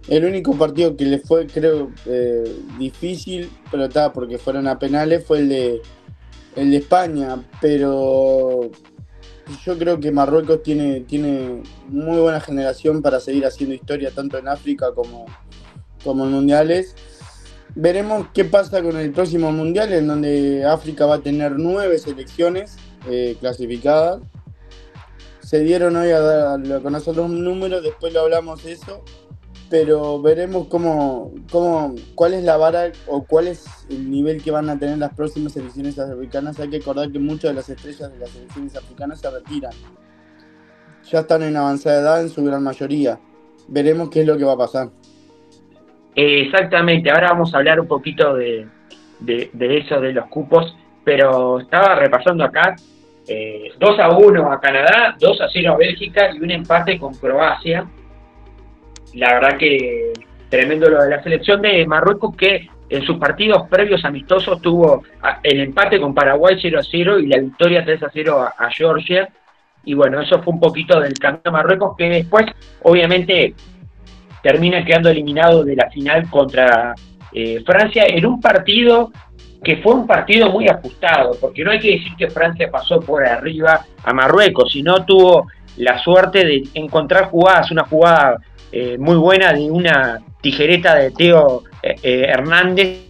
[0.07, 2.43] El único partido que les fue, creo, eh,
[2.77, 5.81] difícil, pero está porque fueron a penales, fue el de,
[6.55, 8.69] el de España, pero
[9.63, 14.47] yo creo que Marruecos tiene, tiene muy buena generación para seguir haciendo historia tanto en
[14.47, 15.25] África como,
[16.03, 16.95] como en mundiales.
[17.75, 22.77] Veremos qué pasa con el próximo mundial, en donde África va a tener nueve selecciones
[23.10, 24.21] eh, clasificadas.
[25.41, 29.03] Se dieron hoy a, a, con nosotros un número, después lo hablamos eso.
[29.69, 34.69] Pero veremos cómo, cómo, cuál es la vara o cuál es el nivel que van
[34.69, 36.60] a tener las próximas selecciones africanas.
[36.60, 39.71] Hay que acordar que muchas de las estrellas de las selecciones africanas se retiran.
[41.04, 43.19] Ya están en avanzada edad en su gran mayoría.
[43.67, 44.89] Veremos qué es lo que va a pasar.
[46.15, 48.67] Exactamente, ahora vamos a hablar un poquito de,
[49.60, 55.41] eso, de los cupos, pero estaba repasando acá 2 eh, a 1 a Canadá, 2
[55.41, 57.86] a 0 a Bélgica y un empate con Croacia
[59.15, 60.13] la verdad que
[60.49, 65.04] tremendo lo de la selección de Marruecos que en sus partidos previos amistosos tuvo
[65.41, 69.28] el empate con Paraguay 0 a 0 y la victoria 3 a 0 a, Georgia.
[69.84, 72.45] Y bueno, eso fue un poquito del campeón de Marruecos que después
[72.84, 73.56] obviamente
[74.43, 76.93] termina quedando eliminado de la final contra
[77.34, 79.12] eh, Francia en un partido
[79.63, 83.25] que fue un partido muy ajustado, porque no hay que decir que Francia pasó por
[83.25, 85.47] arriba a Marruecos, sino tuvo
[85.78, 88.38] la suerte de encontrar jugadas, una jugada
[88.77, 93.05] eh, muy buena de una tijereta de Teo eh, eh, Hernández,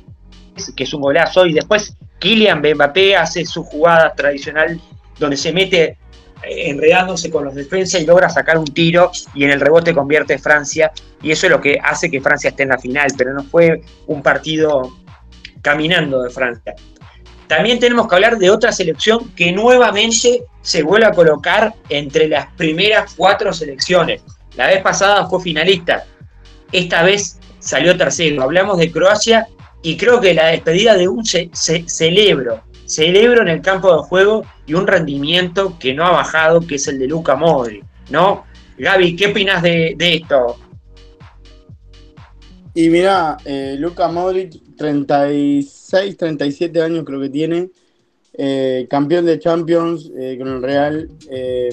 [0.75, 4.79] que es un golazo, y después Kylian Mbappé hace su jugada tradicional
[5.17, 5.97] donde se mete
[6.43, 10.91] enredándose con los defensas y logra sacar un tiro y en el rebote convierte Francia
[11.23, 13.81] y eso es lo que hace que Francia esté en la final, pero no fue
[14.05, 14.95] un partido
[15.63, 16.75] caminando de Francia.
[17.47, 22.53] También tenemos que hablar de otra selección que nuevamente se vuelve a colocar entre las
[22.53, 24.21] primeras cuatro selecciones.
[24.57, 26.05] La vez pasada fue finalista.
[26.71, 28.43] Esta vez salió tercero.
[28.43, 29.47] Hablamos de Croacia
[29.81, 32.63] y creo que la despedida de un celebro.
[32.85, 36.87] Celebro en el campo de juego y un rendimiento que no ha bajado, que es
[36.87, 37.83] el de Luca Modri.
[38.09, 38.45] ¿No?
[38.77, 40.57] Gaby, ¿qué opinas de, esto?
[42.73, 47.69] Y mira, eh, Luca Modric, 36, 37 años creo que tiene.
[48.37, 51.69] Eh, campeón de Champions eh, con el Real, eh,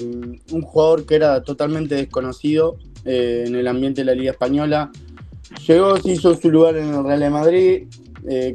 [0.51, 4.89] un jugador que era totalmente desconocido en el ambiente de la Liga Española.
[5.67, 7.83] Llegó, se hizo su lugar en el Real de Madrid,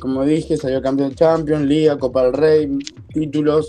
[0.01, 2.79] como dije, salió campeón de Champions, Liga, Copa del Rey,
[3.13, 3.69] títulos.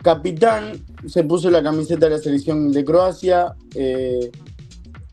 [0.00, 3.56] Capitán, se puso la camiseta de la selección de Croacia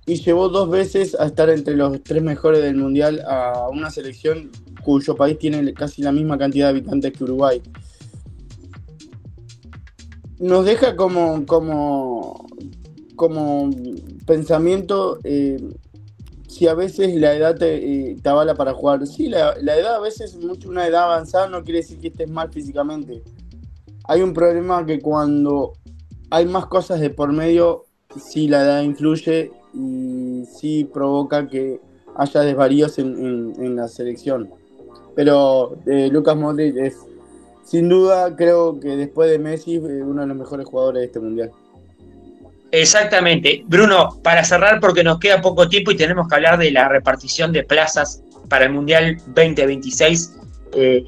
[0.05, 4.51] y llevó dos veces a estar entre los tres mejores del Mundial a una selección
[4.83, 7.63] cuyo país tiene casi la misma cantidad de habitantes que Uruguay
[10.39, 12.47] nos deja como, como,
[13.15, 13.69] como
[14.25, 15.57] pensamiento eh,
[16.47, 17.75] si a veces la edad te,
[18.11, 19.05] eh, te avala para jugar.
[19.05, 22.49] Sí, la, edad a veces, mucho una edad avanzada no quiere decir que estés mal
[22.51, 23.21] físicamente.
[24.05, 25.73] Hay un problema que cuando
[26.29, 31.81] hay más cosas de por medio, sí la edad influye y sí provoca que
[32.15, 34.49] haya desvaríos en, en, la selección.
[35.15, 36.97] Pero eh, Lucas Modric es
[37.67, 41.19] sin duda creo que después de Messi es uno de los mejores jugadores de este
[41.19, 41.51] mundial.
[42.71, 43.63] Exactamente.
[43.65, 47.51] Bruno, para cerrar, porque nos queda poco tiempo y tenemos que hablar de la repartición
[47.51, 50.35] de plazas para el Mundial 2026.
[50.73, 51.05] Eh,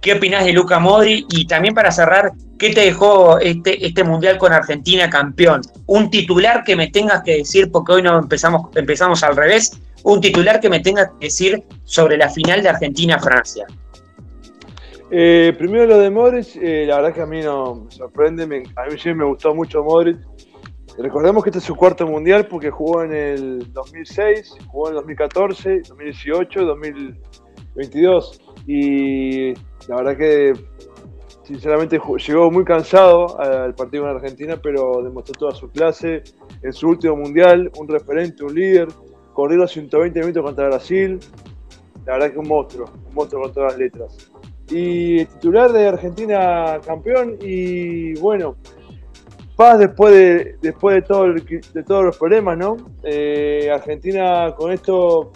[0.00, 1.26] ¿Qué opinás de Luca Modri?
[1.30, 5.62] Y también para cerrar, ¿qué te dejó este, este Mundial con Argentina campeón?
[5.86, 9.72] Un titular que me tengas que decir, porque hoy no empezamos, empezamos al revés,
[10.04, 13.66] un titular que me tengas que decir sobre la final de Argentina-Francia.
[15.10, 18.42] Eh, primero lo de Modric, eh, la verdad que a mí no me sorprende,
[18.74, 20.18] a mí sí me gustó mucho Modric.
[20.98, 24.96] Recordemos que este es su cuarto mundial porque jugó en el 2006, jugó en el
[24.96, 29.52] 2014, 2018, 2022 y
[29.88, 30.54] la verdad que
[31.44, 36.24] sinceramente llegó muy cansado al partido con Argentina, pero demostró toda su clase
[36.62, 38.88] en su último mundial, un referente, un líder,
[39.34, 41.20] corrió los 120 minutos contra Brasil,
[42.06, 44.32] la verdad que un monstruo, un monstruo con todas las letras
[44.70, 48.56] y titular de Argentina campeón y bueno,
[49.56, 52.76] paz después de, después de, todo de todos los problemas, ¿no?
[53.02, 55.32] Eh, Argentina con esto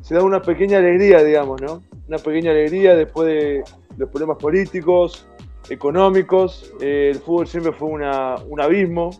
[0.00, 1.82] se da una pequeña alegría, digamos, ¿no?
[2.06, 3.64] Una pequeña alegría después de
[3.96, 5.26] los problemas políticos,
[5.68, 6.72] económicos.
[6.80, 9.10] Eh, el fútbol siempre fue una, un abismo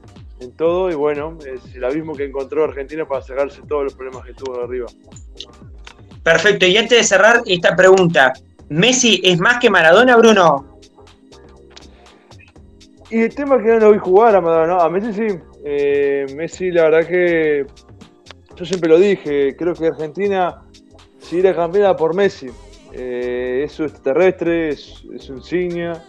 [0.41, 4.25] en todo y bueno, es el abismo que encontró Argentina para sacarse todos los problemas
[4.27, 4.87] que tuvo arriba.
[6.23, 8.33] Perfecto, y antes de cerrar esta pregunta,
[8.69, 10.79] ¿Messi es más que Maradona, Bruno?
[13.11, 15.39] Y el tema es que no lo vi jugar a Maradona, a Messi sí.
[15.65, 17.67] Eh, Messi, la verdad que
[18.57, 20.63] yo siempre lo dije, creo que Argentina
[21.19, 22.49] si era campeona por Messi.
[22.93, 26.03] Eh, es su extraterrestre, es, su insignia,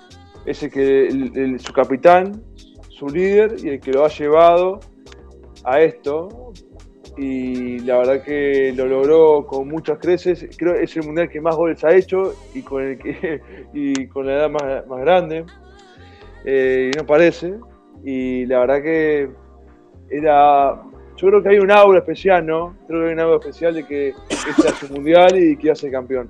[0.45, 2.43] es el que, su capitán,
[2.89, 4.79] su líder y el que lo ha llevado
[5.63, 6.53] a esto
[7.17, 10.47] y la verdad que lo logró con muchas creces.
[10.55, 13.41] Creo que es el mundial que más goles ha hecho y con, el que,
[13.73, 15.45] y con la edad más, grande.
[16.45, 17.55] Eh, no parece.
[18.03, 19.29] Y la verdad que
[20.09, 20.81] era
[21.17, 22.77] yo creo que hay un aura especial, ¿no?
[22.87, 25.89] Creo que hay un aura especial de que este es su mundial y que hace
[25.89, 26.29] campeón.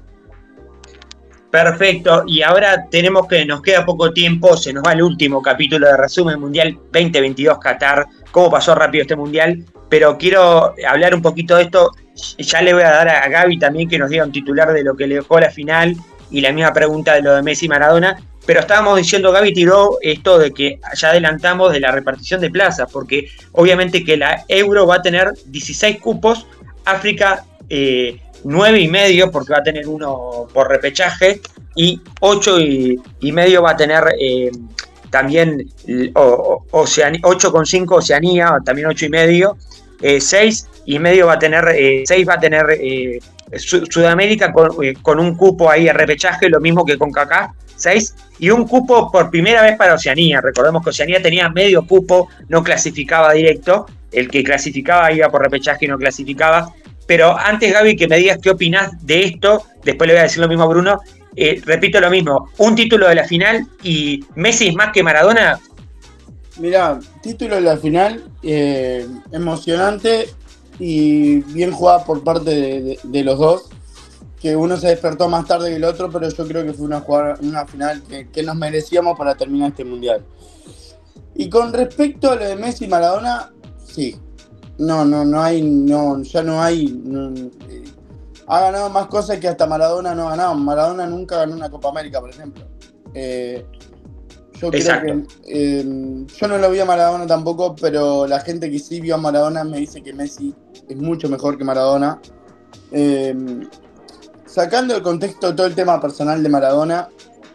[1.52, 5.88] Perfecto, y ahora tenemos que, nos queda poco tiempo, se nos va el último capítulo
[5.88, 11.56] de resumen Mundial 2022 Qatar, cómo pasó rápido este Mundial, pero quiero hablar un poquito
[11.56, 11.92] de esto,
[12.38, 14.96] ya le voy a dar a Gaby también que nos diga un titular de lo
[14.96, 15.96] que le dejó la final
[16.30, 19.98] y la misma pregunta de lo de Messi y Maradona, pero estábamos diciendo, Gaby tiró
[20.02, 24.88] esto de que ya adelantamos de la repartición de plazas, porque obviamente que la Euro
[24.88, 26.48] va a tener 16 cupos,
[26.86, 31.42] África eh, nueve y medio, porque va a tener uno por repechaje,
[31.76, 34.50] y ocho y, medio va a tener eh,
[35.10, 35.70] también
[36.14, 39.58] o, 8,5 Oceanía, también ocho y medio,
[40.02, 43.20] eh, seis y medio va a tener, eh, va a tener eh,
[43.58, 48.68] Sudamérica con, un cupo ahí a repechaje, lo mismo que con Kaká, seis, y un
[48.68, 50.42] cupo por primera vez para Oceanía.
[50.42, 55.86] Recordemos que Oceanía tenía medio cupo, no clasificaba directo, el que clasificaba iba por repechaje
[55.86, 56.74] y no clasificaba.
[57.06, 60.40] Pero antes, Gaby, que me digas qué opinás de esto, después le voy a decir
[60.40, 61.00] lo mismo a Bruno.
[61.40, 65.60] Eh, repito lo mismo, un título de la final y Messi es más que Maradona.
[66.58, 70.30] Mirá, título de la final, eh, emocionante
[70.80, 73.70] y bien jugada por parte de, los dos.
[74.42, 77.04] Que uno se despertó más tarde que el otro, pero yo creo que fue una,
[77.42, 78.02] una final
[78.34, 80.26] que, nos merecíamos para terminar este mundial.
[81.36, 83.52] Y con respecto a lo de Messi y Maradona,
[83.86, 84.16] sí,
[84.80, 87.00] no, no, no hay, no, ya no hay.
[87.70, 87.84] Eh,
[88.48, 90.56] ha ganado más cosas que hasta Maradona no ha ganado.
[90.56, 92.66] Maradona nunca ganó una Copa América, por ejemplo.
[93.14, 93.66] Eh,
[94.54, 95.26] yo creo que.
[95.48, 99.18] Eh, yo no lo vi a Maradona tampoco, pero la gente que sí vio a
[99.18, 100.56] Maradona me dice que Messi
[100.88, 102.22] es mucho mejor que Maradona.
[104.46, 107.10] sacando el contexto todo el tema personal de Maradona,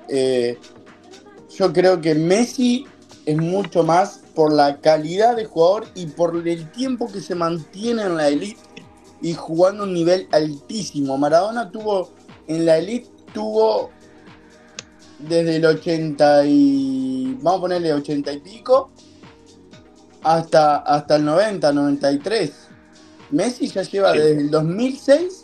[0.09, 2.87] yo creo que Messi
[3.25, 8.03] es mucho más por la calidad de jugador y por el tiempo que se mantiene
[8.03, 8.61] en la elite
[9.23, 11.17] y jugando un nivel altísimo.
[11.17, 12.11] Maradona tuvo
[12.49, 13.91] en la elite tuvo
[15.19, 18.91] desde el 80 y vamos a ponerle 80 y pico
[20.23, 22.53] hasta, hasta el 90, 93.
[23.31, 25.43] Messi ya lleva desde el 2006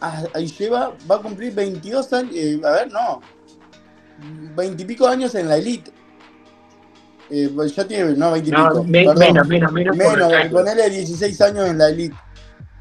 [0.00, 3.20] ahí lleva va a cumplir 22 años, eh, a ver, no.
[4.56, 5.90] 20 y pico años en la elite
[7.30, 9.16] eh, pues ya tiene, no, 20 no, menos,
[9.46, 9.96] menos, menos.
[9.96, 12.16] Menos, ponerle 16 años en la elite.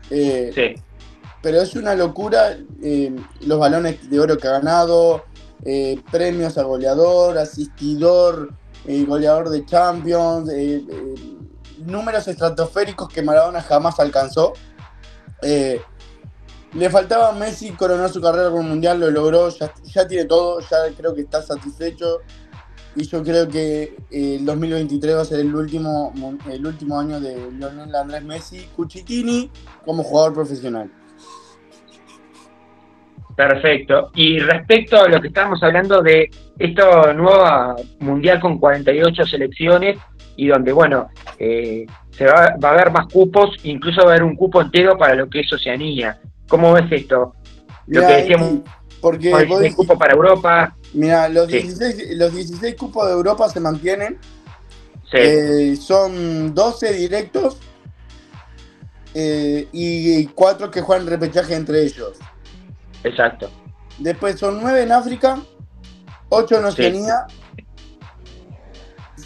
[0.10, 0.82] Eh, sí.
[1.42, 5.26] Pero es una locura eh, los balones de oro que ha ganado,
[5.64, 8.54] eh, premios a goleador, asistidor,
[8.86, 10.50] goleador de Champions,
[11.86, 14.54] números estratosféricos que Maradona jamás alcanzó.
[15.42, 20.26] le faltaba a Messi coronar su carrera con un mundial, lo logró, ya, ya tiene
[20.26, 22.20] todo, ya creo que está satisfecho
[23.00, 26.14] y yo creo que eh, el 2023 va a ser el último,
[26.52, 29.50] el último año de Lionel Andrés Messi Cuchitini
[29.86, 30.92] como jugador profesional.
[33.38, 34.12] Perfecto.
[34.16, 39.98] Y respecto a lo que estábamos hablando de esta nueva mundial con 48 selecciones
[40.36, 41.08] y donde, bueno,
[41.38, 45.16] eh, se va, a haber más cupos, incluso va a haber un cupo entero para
[45.16, 46.20] lo que es Oceanía.
[46.50, 47.34] ¿Cómo ves esto?
[47.88, 48.60] Lo que decíamos,
[49.00, 54.18] porque hay cupo para Europa, Mira, los, 16, los 16 cupos de Europa se mantienen.
[55.12, 57.58] Eh, son 12 directos
[59.16, 62.18] eh, y 4 que juegan repechaje entre ellos.
[63.04, 63.50] Exacto.
[63.98, 65.42] Después son 9 en África,
[66.30, 67.36] 8 en Oceanía, 8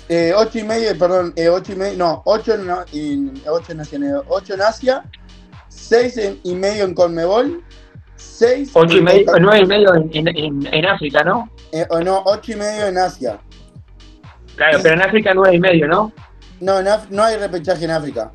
[0.10, 2.70] eh, y medio, perdón, 8 y medio, no, 8 en,
[3.46, 5.04] 8 en, Oceanía, 8 en Asia,
[5.68, 7.64] 6 y medio en Conmebol
[8.16, 8.72] 6.
[8.74, 11.50] 8 y medio, 9 y medio en, en, en África, ¿no?
[11.74, 13.40] Eh, o no, 8 y medio en Asia.
[14.56, 16.14] Claro, pero en África 9 y medio, ¿no?
[16.60, 16.76] No,
[17.10, 18.32] no hay repechaje en África.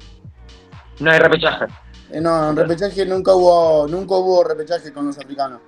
[0.99, 1.67] No hay repechaje.
[2.11, 5.61] Eh, no, en repechaje nunca hubo, nunca hubo repechaje con los africanos.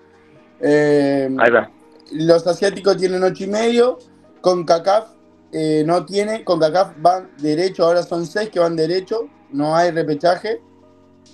[0.60, 1.70] Eh, Ahí va.
[2.10, 3.98] Los asiáticos tienen 8 y medio.
[4.40, 5.10] Con CACAF
[5.52, 6.42] eh, no tiene.
[6.42, 7.84] Con CACAF van derecho.
[7.84, 9.28] Ahora son 6 que van derecho.
[9.52, 10.60] No hay repechaje.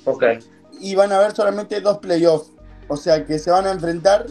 [0.05, 0.23] Ok.
[0.81, 2.53] Y van a haber solamente dos playoffs.
[2.89, 4.27] O sea que se van a enfrentar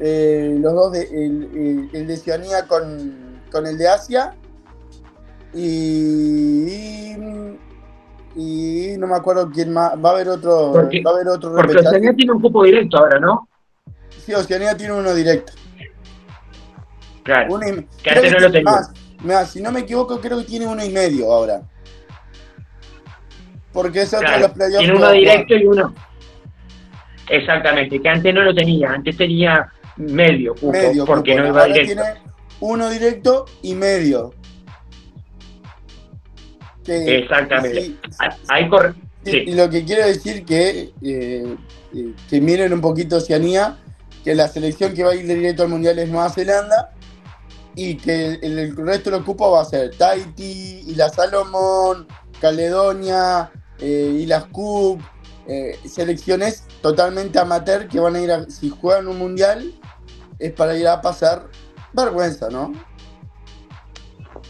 [0.00, 4.34] eh, los dos, de, el, de Oceanía con, con, el de Asia.
[5.52, 7.16] Y,
[8.34, 9.92] y, no me acuerdo quién más.
[10.02, 10.72] Va a haber otro.
[10.72, 13.46] Porque, va a haber otro porque Oceanía tiene un cupo directo ahora, ¿no?
[14.24, 15.52] Sí, Oceanía tiene uno directo.
[17.22, 17.60] Claro.
[18.02, 19.44] que antes no lo tenía.
[19.44, 21.60] si no me equivoco, creo que tiene uno y medio ahora.
[23.72, 24.54] Porque es otro de los.
[24.54, 25.94] Tiene uno directo y uno.
[27.28, 29.70] Exactamente, que antes no lo tenía, antes tenía
[30.00, 32.02] medio cupo, porque no iba directo.
[32.02, 32.20] Tiene
[32.60, 34.34] uno directo y medio.
[36.86, 37.94] Exactamente.
[38.48, 38.94] Ahí corre.
[39.24, 41.56] Y lo que quiero decir que, eh,
[41.94, 43.76] eh, que miren un poquito Oceanía,
[44.24, 46.92] que la selección que va a ir directo al Mundial es Nueva Zelanda
[47.74, 52.06] y que el, resto del cupo va a ser Tahiti, Isla Salomón,
[52.40, 55.00] Caledonia, eh, Islas Cook,
[55.50, 59.72] eh, selecciones totalmente amateur que van a ir a, si juegan un mundial,
[60.38, 61.48] es para ir a pasar
[61.92, 62.72] vergüenza, ¿no?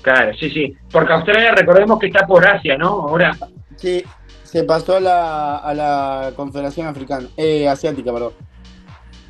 [0.02, 0.76] Claro, sí, sí.
[0.92, 2.88] Porque Australia, recordemos que está por Asia, ¿no?
[2.88, 3.34] Ahora.
[3.76, 4.04] Sí,
[4.42, 8.34] se pasó a la, a la Confederación Africana, eh, Asiática, perdón.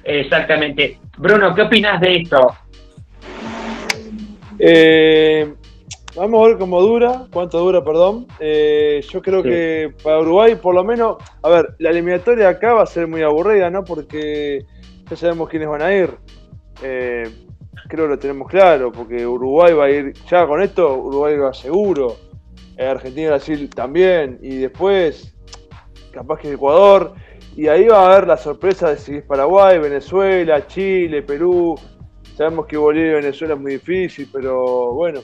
[0.02, 0.98] Exactamente.
[1.18, 2.56] Bruno, ¿qué opinas de esto?
[4.58, 5.54] Eh,
[6.16, 8.26] vamos a ver cómo dura, cuánto dura, perdón.
[8.38, 12.82] Eh, yo creo que para Uruguay, por lo menos, a ver, la eliminatoria acá va
[12.82, 13.84] a ser muy aburrida, ¿no?
[13.84, 14.64] Porque
[15.08, 16.10] ya sabemos quiénes van a ir.
[16.82, 17.30] Eh,
[17.88, 21.52] creo que lo tenemos claro, porque Uruguay va a ir, ya con esto, Uruguay va
[21.52, 22.16] seguro.
[22.88, 24.38] Argentina y Brasil también.
[24.42, 25.34] Y después,
[26.12, 27.14] capaz que Ecuador.
[27.56, 31.74] Y ahí va a haber la sorpresa de si es Paraguay, Venezuela, Chile, Perú.
[32.36, 35.20] Sabemos que Bolivia y Venezuela es muy difícil, pero bueno,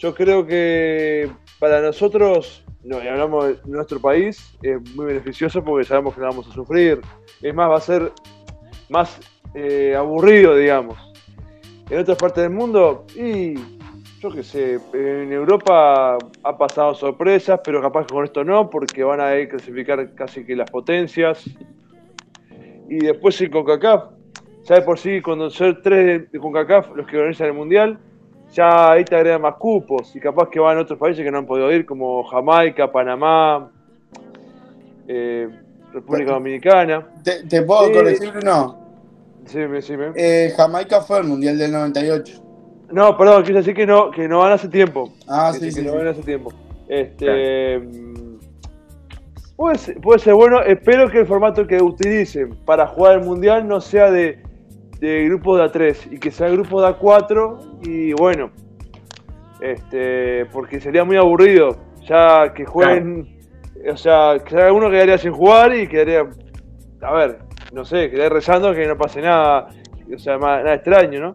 [0.00, 5.84] yo creo que para nosotros, no, y hablamos de nuestro país, es muy beneficioso porque
[5.84, 7.02] sabemos que la vamos a sufrir.
[7.42, 8.10] Es más, va a ser
[8.88, 9.20] más
[9.54, 10.98] eh, aburrido, digamos.
[11.90, 13.54] En otras partes del mundo, y
[14.20, 19.04] yo qué sé, en Europa ha pasado sorpresas, pero capaz que con esto no, porque
[19.04, 21.44] van a clasificar casi que las potencias.
[22.88, 24.04] Y después sí, con CACAF,
[24.64, 27.98] ya por sí, cuando son tres de CONCACAF los que organizan el Mundial,
[28.52, 31.38] ya ahí te agregan más cupos y capaz que van a otros países que no
[31.38, 33.70] han podido ir, como Jamaica, Panamá,
[35.06, 35.48] eh,
[35.92, 37.06] República Dominicana.
[37.22, 38.80] ¿Te, puedo corregir o no?
[39.46, 39.94] Sí, sí.
[40.16, 42.42] Eh, Jamaica fue el Mundial del 98.
[42.92, 45.12] No, perdón, quise decir que no, que no van hace tiempo.
[45.28, 45.82] Ah, sí, sí.
[45.82, 46.52] Que no van hace tiempo.
[46.88, 47.80] Este.
[49.56, 53.68] Puede ser, puede ser bueno, espero que el formato que utilicen para jugar el mundial
[53.68, 54.42] no sea de
[55.00, 58.50] de grupo de A3 y que sea grupo de A4 y bueno,
[59.60, 61.76] este, porque sería muy aburrido
[62.06, 63.38] ya que jueguen,
[63.90, 66.28] o sea, que alguno quedaría sin jugar y quedaría,
[67.00, 67.38] a ver,
[67.72, 69.68] no sé, quedaría rezando que no pase nada,
[70.14, 71.34] o sea, nada extraño, ¿no?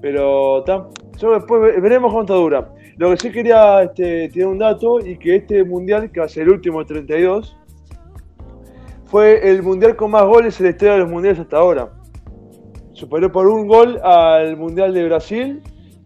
[0.00, 2.68] Pero yo después veremos cuánto dura.
[2.96, 6.28] Lo que sí quería este, tiene un dato y que este mundial, que va a
[6.28, 7.56] ser el último 32,
[9.04, 12.01] fue el mundial con más goles en la historia de los mundiales hasta ahora
[13.02, 15.60] superó por un gol al Mundial de Brasil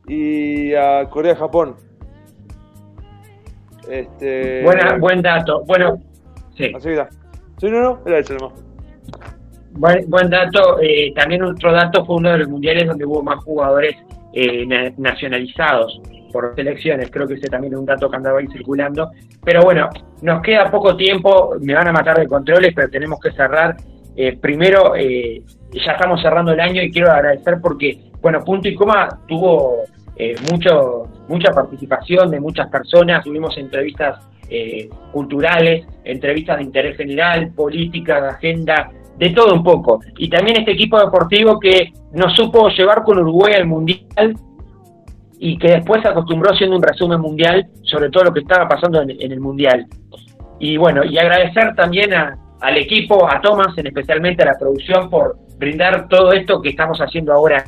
[0.09, 1.77] y a Corea-Japón.
[3.87, 5.63] Este, Buena, buen dato.
[5.67, 6.01] Bueno,
[6.57, 6.73] sí.
[6.75, 7.07] Así que
[7.59, 8.65] Sí, no, no, era eso nomás.
[9.73, 10.81] Buen, buen dato.
[10.81, 13.95] Eh, también otro dato fue uno de los mundiales donde hubo más jugadores
[14.33, 14.67] eh,
[14.97, 16.01] nacionalizados
[16.33, 17.11] por selecciones.
[17.11, 19.11] Creo que ese también es un dato que andaba ahí circulando.
[19.45, 19.91] Pero bueno,
[20.23, 21.57] nos queda poco tiempo.
[21.61, 23.77] Me van a matar de controles, pero tenemos que cerrar.
[24.17, 25.43] Eh, primero, eh,
[25.73, 29.83] ya estamos cerrando el año y quiero agradecer porque, bueno, Punto y Coma tuvo
[30.17, 34.21] eh, mucho, mucha participación de muchas personas, tuvimos entrevistas
[35.11, 39.99] culturales, entrevistas de interés general, política, de agenda, de todo un poco.
[40.19, 44.37] Y también este equipo deportivo que nos supo llevar con Uruguay al Mundial
[45.41, 49.03] y que después se acostumbró haciendo un resumen mundial sobre todo lo que estaba pasando
[49.03, 49.89] en el Mundial.
[50.61, 55.11] Y bueno, y agradecer también a, al equipo, a Thomas, en especialmente a la producción
[55.11, 57.65] por brindar todo esto que estamos haciendo ahora.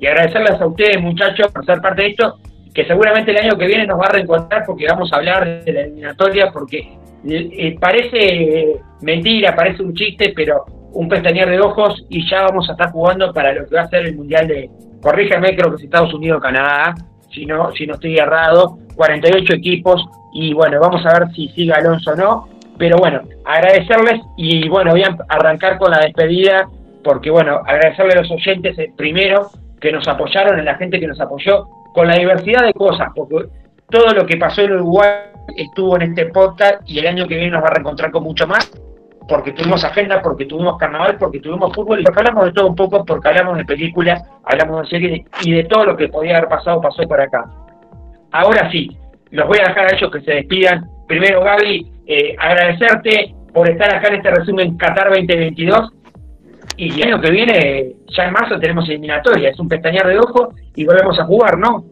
[0.00, 2.38] Y agradecerles a ustedes, muchachos, por ser parte de esto,
[2.72, 5.72] que seguramente el año que viene nos va a reencontrar porque vamos a hablar de
[5.72, 6.78] la eliminatoria, porque
[7.26, 12.68] eh, eh, parece mentira, parece un chiste, pero un pestañear de ojos y ya vamos
[12.68, 14.70] a estar jugando para lo que va a ser el Mundial de,
[15.00, 16.94] corríjame, creo que es Estados Unidos, Canadá,
[17.32, 21.72] si no, si no estoy errado, 48 equipos y bueno, vamos a ver si sigue
[21.72, 26.68] Alonso o no pero bueno, agradecerles y bueno, voy a arrancar con la despedida
[27.02, 29.50] porque bueno, agradecerle a los oyentes eh, primero
[29.80, 33.48] que nos apoyaron, a la gente que nos apoyó con la diversidad de cosas, porque
[33.88, 35.10] todo lo que pasó en Uruguay
[35.56, 38.46] estuvo en este podcast y el año que viene nos va a reencontrar con mucho
[38.46, 38.70] más,
[39.28, 43.04] porque tuvimos agenda, porque tuvimos carnaval, porque tuvimos fútbol y hablamos de todo un poco,
[43.04, 46.80] porque hablamos de películas, hablamos de series y de todo lo que podía haber pasado
[46.80, 47.44] pasó por acá.
[48.32, 48.96] Ahora sí,
[49.30, 50.88] los voy a dejar a ellos que se despidan.
[51.06, 55.92] Primero, Gaby, eh, agradecerte por estar acá en este resumen Qatar 2022.
[56.78, 59.50] Y el año que viene, ya en marzo, tenemos eliminatoria.
[59.50, 61.84] Es un pestañear de ojo y volvemos a jugar, ¿no?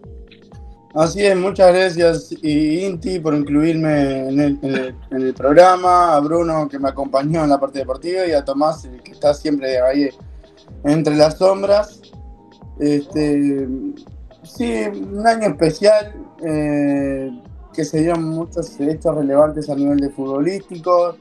[0.95, 4.41] Así es, muchas gracias Inti por incluirme en
[5.11, 9.13] el, programa, a Bruno que me acompañó en la parte deportiva y a Tomás que
[9.13, 10.09] está siempre ahí
[10.85, 12.01] entre las sombras.
[12.81, 13.69] Este,
[14.43, 16.15] sí, un año especial.
[16.43, 17.31] Eh,
[17.77, 21.19] que se dieron muchos hechos relevantes a nivel de futbolístico.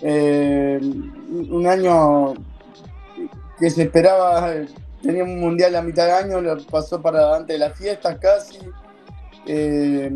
[0.00, 2.34] Eh, un año
[3.58, 4.54] que se esperaba,
[5.02, 8.58] tenía un mundial a mitad de año, lo pasó para antes de las fiestas casi.
[9.46, 10.10] Eh,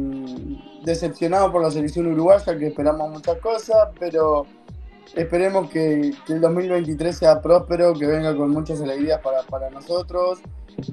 [0.85, 4.47] decepcionado por la selección uruguaya, que esperamos muchas cosas, pero
[5.17, 10.39] esperemos que, el 2023 sea próspero, que venga con muchas alegrías para, nosotros,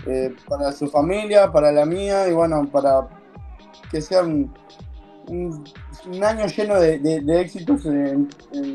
[0.08, 3.21] eh, para su familia, para la mía y bueno, para
[3.90, 4.54] que sea un,
[6.24, 8.28] año lleno de, éxitos en,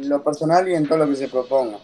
[0.08, 1.78] lo personal y en todo lo que se proponga.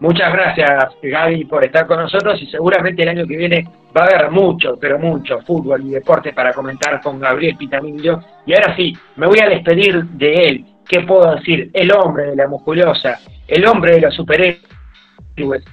[0.00, 0.68] Muchas gracias
[1.02, 4.76] Gaby por estar con nosotros y seguramente el año que viene va a haber mucho,
[4.80, 8.20] pero mucho fútbol y deporte para comentar con Gabriel Pitamillo.
[8.44, 10.66] Y ahora sí, me voy a despedir de él.
[10.88, 11.70] ¿Qué puedo decir?
[11.72, 15.64] El hombre de la musculosa, el hombre de los superhéroes,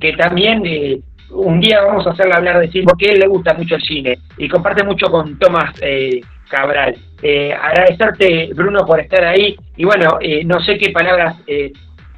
[0.00, 1.00] que también eh,
[1.30, 4.18] un día vamos a hacerle hablar de cine, porque él le gusta mucho el cine
[4.36, 6.96] y comparte mucho con Tomás eh, Cabral.
[7.22, 9.56] Eh, agradecerte, Bruno, por estar ahí.
[9.76, 11.36] Y bueno, no sé qué palabras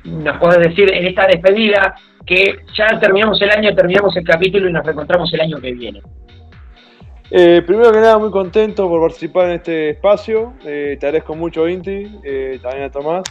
[0.05, 1.95] nos puedes decir en esta despedida
[2.27, 6.01] que ya terminamos el año, terminamos el capítulo y nos reencontramos el año que viene.
[7.31, 10.55] Eh, primero que nada, muy contento por participar en este espacio.
[10.65, 13.23] Eh, te agradezco mucho, Inti, eh, también a Tomás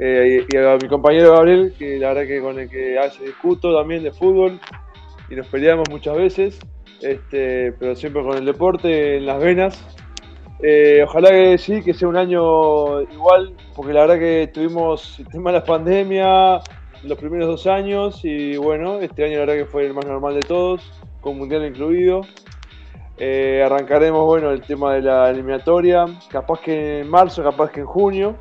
[0.00, 4.04] y a mi compañero Gabriel, que la verdad que con el que hace discuto también
[4.04, 4.60] de fútbol
[5.30, 6.58] y nos peleamos muchas veces,
[7.00, 9.84] este, pero siempre con el deporte en las venas.
[11.04, 15.52] ojalá que sí, que sea un año igual, porque la verdad que tuvimos el tema
[15.52, 16.60] de la pandemia
[17.04, 20.34] los primeros dos años y bueno, este año la verdad que fue el más normal
[20.34, 22.22] de todos, con mundial incluido.
[23.18, 27.86] Eh, arrancaremos, bueno, el tema de la eliminatoria, capaz que en marzo, capaz que en
[27.86, 28.36] junio,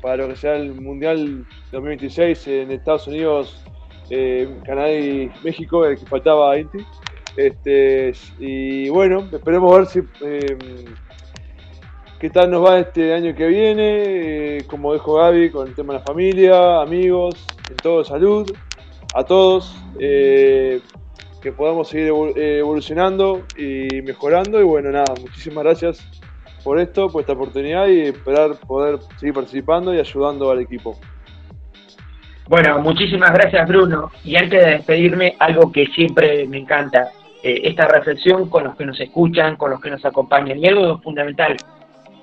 [0.00, 3.64] para lo que sea el Mundial 2026 en Estados Unidos,
[4.10, 6.78] eh, Canadá y México, el que faltaba a Inti.
[7.36, 10.58] Este, y bueno, esperemos ver si eh,
[12.18, 16.00] qué tal nos va este año que viene, como dijo Gaby, con el tema de
[16.00, 18.52] la familia, amigos, en todo salud,
[19.14, 19.76] a todos
[21.40, 24.60] que podamos seguir eh, evolucionando y mejorando.
[24.60, 26.06] Y bueno, nada, muchísimas gracias
[26.62, 30.98] por esto, por esta oportunidad y esperar poder seguir participando y ayudando al equipo.
[32.50, 34.10] Bueno, muchísimas gracias Bruno.
[34.24, 37.10] Y antes de despedirme, algo que siempre me encanta,
[37.44, 40.58] eh, esta reflexión con los que nos escuchan, con los que nos acompañan.
[40.58, 41.56] Y algo fundamental,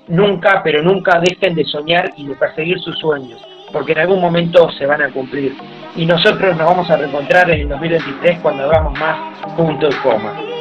[0.09, 4.69] nunca, pero nunca dejen de soñar y de perseguir sus sueños, porque en algún momento
[4.71, 5.55] se van a cumplir
[5.95, 9.17] y nosotros nos vamos a reencontrar en el 2023 cuando hagamos más
[9.55, 10.56] punto y coma.